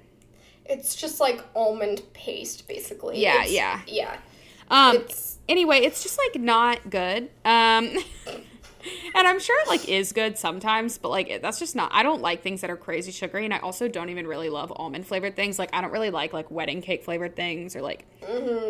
[0.68, 3.20] it's just like almond paste, basically.
[3.22, 3.80] Yeah, It's- yeah.
[3.86, 4.16] yeah.
[4.68, 7.30] Um, It's anyway, it's just like not good.
[7.44, 7.96] Um,
[9.14, 11.90] and I'm sure it like is good sometimes, but like it, that's just not.
[11.92, 14.72] I don't like things that are crazy sugary, and I also don't even really love
[14.74, 15.56] almond flavored things.
[15.56, 18.04] Like I don't really like like wedding cake flavored things or like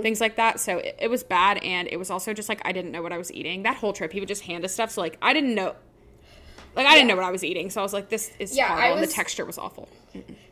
[0.02, 0.60] things like that.
[0.60, 3.12] So it, it was bad, and it was also just like I didn't know what
[3.12, 3.62] I was eating.
[3.62, 5.74] That whole trip, he would just hand us stuff, so like I didn't know.
[6.74, 8.68] Like I didn't know what I was eating, so I was like, "This is Yeah,
[8.68, 9.88] horrible." and the texture was awful.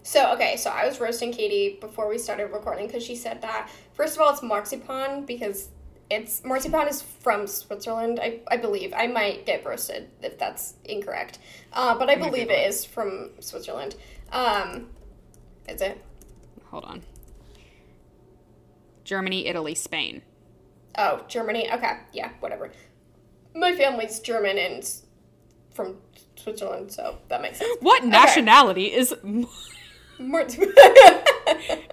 [0.02, 3.70] So okay, so I was roasting Katie before we started recording because she said that
[3.92, 5.68] first of all it's marzipan because
[6.10, 8.92] it's marzipan is from Switzerland, I, I believe.
[8.94, 11.38] I might get roasted if that's incorrect,
[11.72, 13.96] uh, but I believe it is from Switzerland.
[14.30, 14.88] Um,
[15.68, 16.04] is it?
[16.66, 17.02] Hold on.
[19.04, 20.22] Germany, Italy, Spain.
[20.96, 21.70] Oh, Germany.
[21.72, 22.70] Okay, yeah, whatever.
[23.54, 24.88] My family's German and
[25.72, 25.98] from
[26.44, 27.76] Switzerland, so that makes sense.
[27.80, 28.10] What Okay.
[28.10, 29.14] nationality is?
[30.18, 30.72] Marzipan.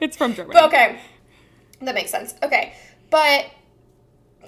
[0.02, 0.54] It's from Germany.
[0.54, 1.00] But okay,
[1.82, 2.36] that makes sense.
[2.44, 2.74] Okay,
[3.10, 3.46] but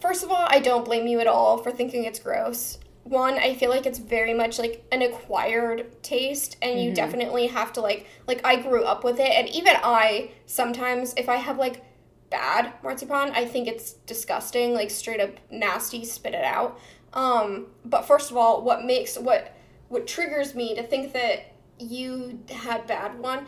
[0.01, 2.79] first of all, I don't blame you at all for thinking it's gross.
[3.03, 7.73] One, I feel like it's very much like an acquired taste, and you definitely have
[7.73, 11.57] to like like I grew up with it, and even I sometimes if I have
[11.57, 11.83] like
[12.29, 16.79] bad marzipan, I think it's disgusting, like straight up nasty, spit it out.
[17.13, 19.55] Um, but first of all, what makes what
[19.93, 23.45] what triggers me to think that you had bad one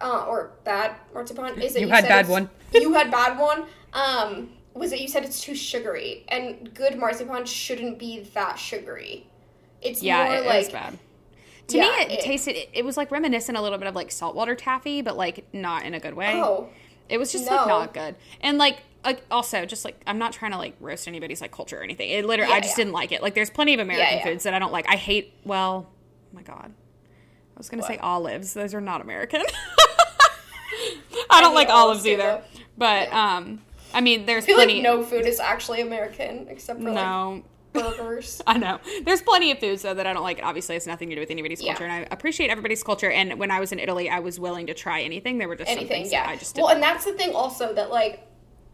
[0.00, 2.50] uh, or bad marzipan is that You you, had said bad one.
[2.74, 3.64] you had bad one
[3.94, 9.26] um, was it you said it's too sugary and good marzipan shouldn't be that sugary.
[9.80, 10.98] It's Yeah, more it, it like was bad.
[11.68, 12.56] To Yeah, me, it, it- tasted.
[12.56, 15.84] It, it was like reminiscent a little bit of like saltwater taffy, but like not
[15.86, 16.32] in a good way.
[16.34, 16.68] oh
[17.08, 17.56] It was just No.
[17.56, 18.14] like not good.
[18.42, 21.78] And like, like also just like I'm not trying to like roast anybody's like culture
[21.78, 22.10] or anything.
[22.10, 22.84] It literally I just yeah.
[22.84, 23.22] didn't like it.
[23.22, 24.24] Like there's plenty of American yeah.
[24.24, 24.86] foods that I don't like.
[24.88, 26.72] I hate well, oh my god.
[26.72, 28.54] I was gonna say olives.
[28.54, 29.42] Those are not American.
[31.30, 32.42] I don't hate like olives either.
[32.76, 33.60] But um
[33.94, 37.30] I mean there's I feel plenty like no food is actually American except for no.
[37.32, 38.42] like burgers.
[38.46, 38.80] I know.
[39.04, 40.40] There's plenty of foods though that I don't like.
[40.42, 41.74] Obviously, it's nothing to do with anybody's Yeah.
[41.74, 43.10] culture, and I appreciate everybody's culture.
[43.10, 45.38] And when I was in Italy, I was willing to try anything.
[45.38, 47.34] There were just some anything things yeah that I just well and that's the thing
[47.34, 48.27] also that like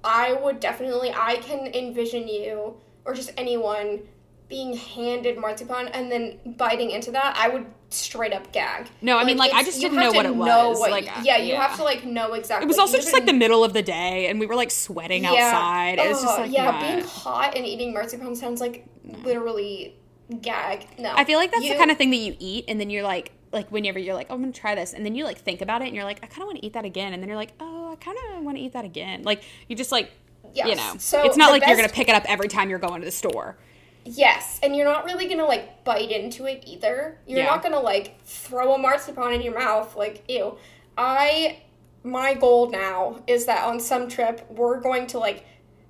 [0.05, 2.75] i would definitely i can envision you
[3.05, 4.01] or just anyone
[4.49, 8.89] being handed marzipan and then biting into that i would straight up gag.
[9.01, 11.37] No, I mean, like, I just didn't know what it know was, what like, yeah
[11.37, 11.67] you yeah.
[11.67, 14.27] have to like know exactly it was also just like the middle of the day,
[14.29, 15.99] and we were like sweating outside.
[15.99, 18.87] It was just like yeah not- being hot and eating marzipan sounds like
[19.23, 19.97] literally
[20.41, 20.87] gag.
[20.99, 21.13] No.
[21.15, 23.33] I feel like that's the kind of thing that you eat, and then you're like,
[23.55, 25.81] like whenever you're like, oh, I'm gonna try this, and then you like think about
[25.81, 27.39] it, and you're like, I kind of want to eat that again, and then you're
[27.39, 29.23] like, oh, I kind of want to eat that again.
[29.23, 30.11] Like you just like,
[30.55, 33.01] you know, So it's not like you're gonna pick it up every time you're going
[33.01, 33.57] to the store.
[34.05, 37.19] Yes, and you're not really gonna like bite into it either.
[37.27, 37.47] You're Yeah.
[37.47, 40.59] not gonna like throw a marzipan in your mouth, like ew.
[40.99, 41.61] I
[42.03, 45.47] my goal now is that on some trip we're going to like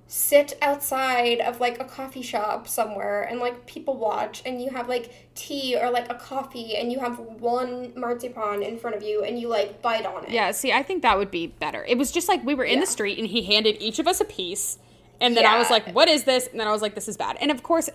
[0.07, 4.87] sit outside of like a coffee shop somewhere and like people watch and you have
[4.87, 9.23] like tea or like a coffee and you have one marzipan in front of you
[9.23, 10.29] and you like bite on it.
[10.29, 11.83] Yeah, see, I think that would be better.
[11.85, 14.21] It was just like we were in the street and he handed each of us
[14.21, 14.77] a piece.
[15.19, 16.47] And then I was like, what is this?
[16.47, 17.37] And then I was like, this is bad.
[17.41, 17.89] And of course,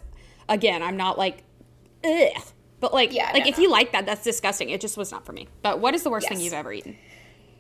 [0.49, 1.45] again, I'm not like,
[2.05, 2.43] ugh.
[2.81, 3.63] But like, Yeah, like no, if no.
[3.65, 4.71] you like that, that's disgusting.
[4.71, 5.47] It just was not for me.
[5.63, 6.97] But what is the worst thing you've ever eaten?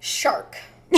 [0.00, 0.56] Shark.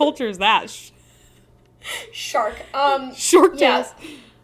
[0.00, 0.70] culture is that?
[0.70, 0.90] Sh-
[2.12, 2.54] Shark.
[2.74, 3.82] Um Short Yeah.
[3.82, 3.94] tails.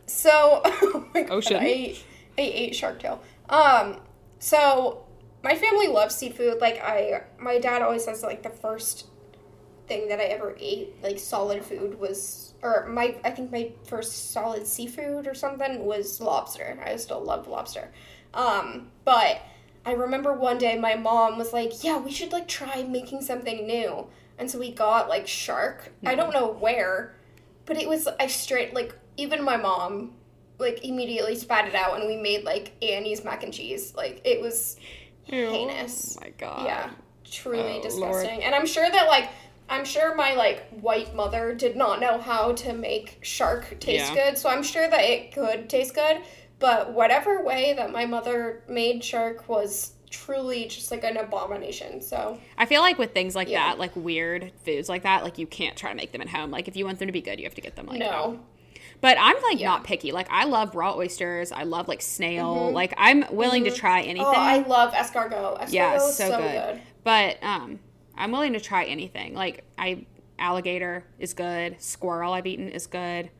[0.06, 1.56] So, oh God, Ocean.
[1.56, 2.04] I ate,
[2.38, 3.22] I ate shark tail.
[3.48, 3.98] Um,
[4.38, 5.04] so
[5.42, 6.60] my family loves seafood.
[6.60, 9.06] Like I, my dad always says like the first
[9.88, 14.30] thing that I ever ate, like solid food, was or my I think my first
[14.32, 16.78] solid seafood or something was lobster.
[16.84, 17.90] I still love lobster.
[18.34, 19.40] Um, but
[19.84, 23.66] I remember one day my mom was like, "Yeah, we should like try making something
[23.66, 24.06] new."
[24.38, 25.92] And so we got like shark.
[26.04, 26.38] I don't mm-hmm.
[26.38, 27.14] know where,
[27.64, 30.14] but it was I straight like even my mom
[30.58, 33.94] like immediately spat it out and we made like Annie's mac and cheese.
[33.94, 34.76] Like it was
[35.26, 35.46] Ew.
[35.46, 36.16] Oh heinous.
[36.18, 36.66] Oh my god.
[36.66, 36.90] yeah,
[37.24, 37.82] truly Oh, Lord.
[37.82, 38.42] disgusting.
[38.44, 39.30] And I'm sure that like
[39.68, 44.30] I'm sure my like white mother did not know how to make shark taste Yeah.
[44.30, 46.18] good, so I'm sure that it could taste good.
[46.58, 52.00] But whatever way that my mother made shark was truly just like an abomination.
[52.00, 53.68] So I feel like with things like Yeah.
[53.68, 56.50] that, like weird foods like that, like you can't try to make them at home.
[56.50, 58.10] Like if you want them to be good, you have to get them like no,
[58.10, 58.40] home.
[59.00, 59.68] But I'm like Yeah.
[59.68, 60.12] not picky.
[60.12, 61.52] Like I love raw oysters.
[61.52, 62.70] I love like snail.
[62.72, 64.26] Like I'm willing to try anything.
[64.26, 65.60] oh, I love escargot.
[65.60, 66.52] Escargot yeah, is so, so, good.
[66.52, 66.82] good.
[67.04, 67.78] But um,
[68.16, 69.34] I'm willing to try anything.
[69.34, 70.06] Like I
[70.38, 71.80] alligator is good.
[71.80, 73.30] Squirrel I've eaten is good.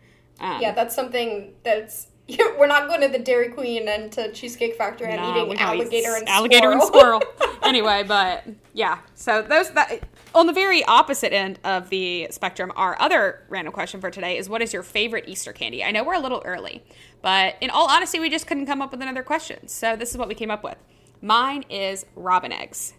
[0.41, 2.09] Um, Yeah, that's something that's.
[2.29, 5.57] We're not going to the Dairy Queen and to Cheesecake Factory and no, eating we
[5.57, 7.21] gotta eat alligator and alligator and squirrel.
[7.21, 7.57] squirrel.
[7.63, 8.99] anyway, but yeah.
[9.15, 10.03] So those that
[10.35, 14.49] on the very opposite end of the spectrum, our other random question for today is:
[14.49, 15.85] What is your favorite Easter candy?
[15.85, 16.83] I know we're a little early,
[17.23, 19.69] but in all honesty, we just couldn't come up with another question.
[19.69, 20.79] So this is what we came up with.
[21.23, 22.95] Mine is robin eggs.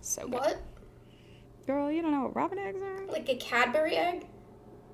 [0.00, 0.32] So good.
[0.32, 0.62] what?
[1.66, 3.06] Girl, you don't know what robin eggs are?
[3.06, 4.26] Like a Cadbury egg?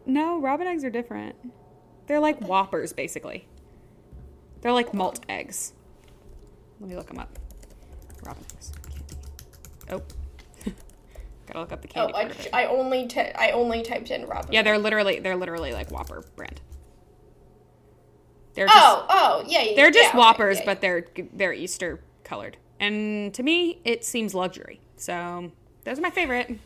[0.05, 1.37] No, robin eggs are different.
[2.07, 3.47] They're like whoppers, basically.
[4.61, 5.73] They're like malt eggs.
[6.81, 7.39] Let me look them up.
[8.25, 8.73] Robin eggs.
[8.89, 9.15] Candy.
[9.91, 10.03] Oh.
[11.47, 12.51] Gotta look up the Oh, candy I, of it.
[12.53, 14.53] I only ty- I only typed in Robin.
[14.53, 16.61] Yeah, they're literally they're literally like Whopper brand.
[18.55, 19.77] They're just Oh, oh, yeah, yeah.
[19.77, 22.57] they're just yeah, okay, Whoppers, yeah, but they're they're Easter colored.
[22.81, 24.81] And to me, it seems luxury.
[24.97, 25.51] So
[25.85, 26.59] those are my favorite.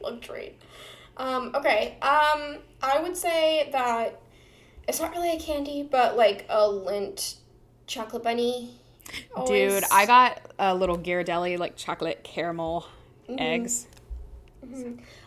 [0.00, 0.56] luxury.
[1.16, 1.96] Um, okay.
[2.02, 4.20] Um, I would say that
[4.88, 7.36] it's not really a candy, but like a Lindt
[7.86, 8.70] chocolate bunny.
[9.46, 12.86] Dude, I got a little Ghirardelli like chocolate caramel
[13.28, 13.40] Mm-hmm.
[13.40, 13.86] eggs.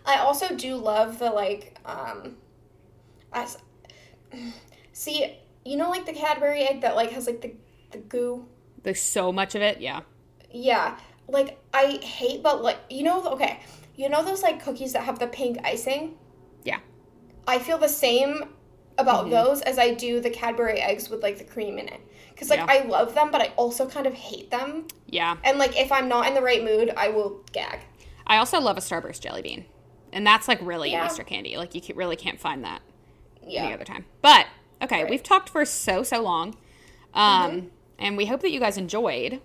[0.05, 2.37] I also do love the like um
[3.33, 3.57] I s-
[4.93, 5.35] see
[5.65, 7.53] you know like the Cadbury egg that like has like the
[7.91, 8.45] the goo
[8.83, 9.81] There's so much of it.
[9.81, 10.01] Yeah.
[10.51, 10.97] yeah
[11.27, 13.59] like I hate but like you know okay
[13.95, 16.15] you know those like cookies that have the pink icing
[16.63, 16.79] Yeah.
[17.47, 18.45] I feel the same
[18.99, 19.31] about Mm-hmm.
[19.31, 21.99] those as I do the Cadbury eggs with like the cream in it.
[22.29, 22.67] Because like Yeah.
[22.69, 24.87] I love them, but I also kind of hate them.
[25.07, 25.37] Yeah.
[25.43, 27.79] And like if I'm not in the right mood, I will gag.
[28.27, 29.65] I also love a Starburst jelly bean.
[30.13, 31.05] And that's like really Yeah.
[31.05, 31.57] Easter candy.
[31.57, 32.81] Like you really can't find that
[33.43, 34.05] any other time.
[34.21, 34.47] But
[34.81, 35.01] okay, Right.
[35.03, 35.09] Mm-hmm.
[35.11, 36.55] we've talked for so so long,
[37.13, 39.41] um, and we hope that you guys enjoyed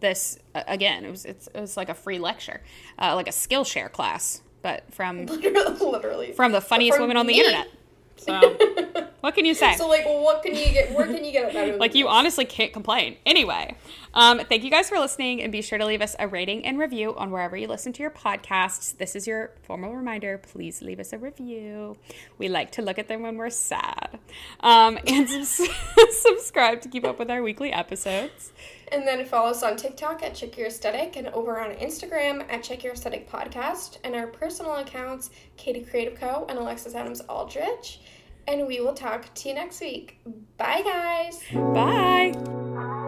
[0.00, 0.38] this.
[0.54, 2.62] Uh, again, it was it's, it was like a free lecture,
[2.98, 6.32] uh, like a Skillshare class, but from Literally.
[6.32, 7.40] from the funniest From women on the me.
[7.40, 7.68] internet.
[8.16, 8.40] So
[9.20, 9.76] what can you say?
[9.76, 10.92] So like, what can you get?
[10.92, 11.76] Where can you get it better?
[11.76, 12.12] like you this?
[12.12, 13.16] honestly can't complain.
[13.24, 13.76] Anyway,
[14.14, 16.78] um, thank you guys for listening, and be sure to leave us a rating and
[16.78, 18.96] review on wherever you listen to your podcasts.
[18.96, 20.38] This is your formal reminder.
[20.38, 21.96] Please leave us a review.
[22.38, 24.18] We like to look at them when we're sad,
[24.60, 25.28] um, and
[26.10, 28.52] subscribe to keep up with our weekly episodes.
[28.92, 32.62] And then follow us on TikTok at Check Your Aesthetic and over on Instagram at
[32.62, 36.46] Check Your Aesthetic Podcast and our personal accounts, Katie Creative Co.
[36.48, 38.00] and Alexis Adams Aldrich.
[38.46, 40.18] And we will talk to you next week.
[40.56, 41.42] Bye, guys.
[41.52, 43.02] Bye.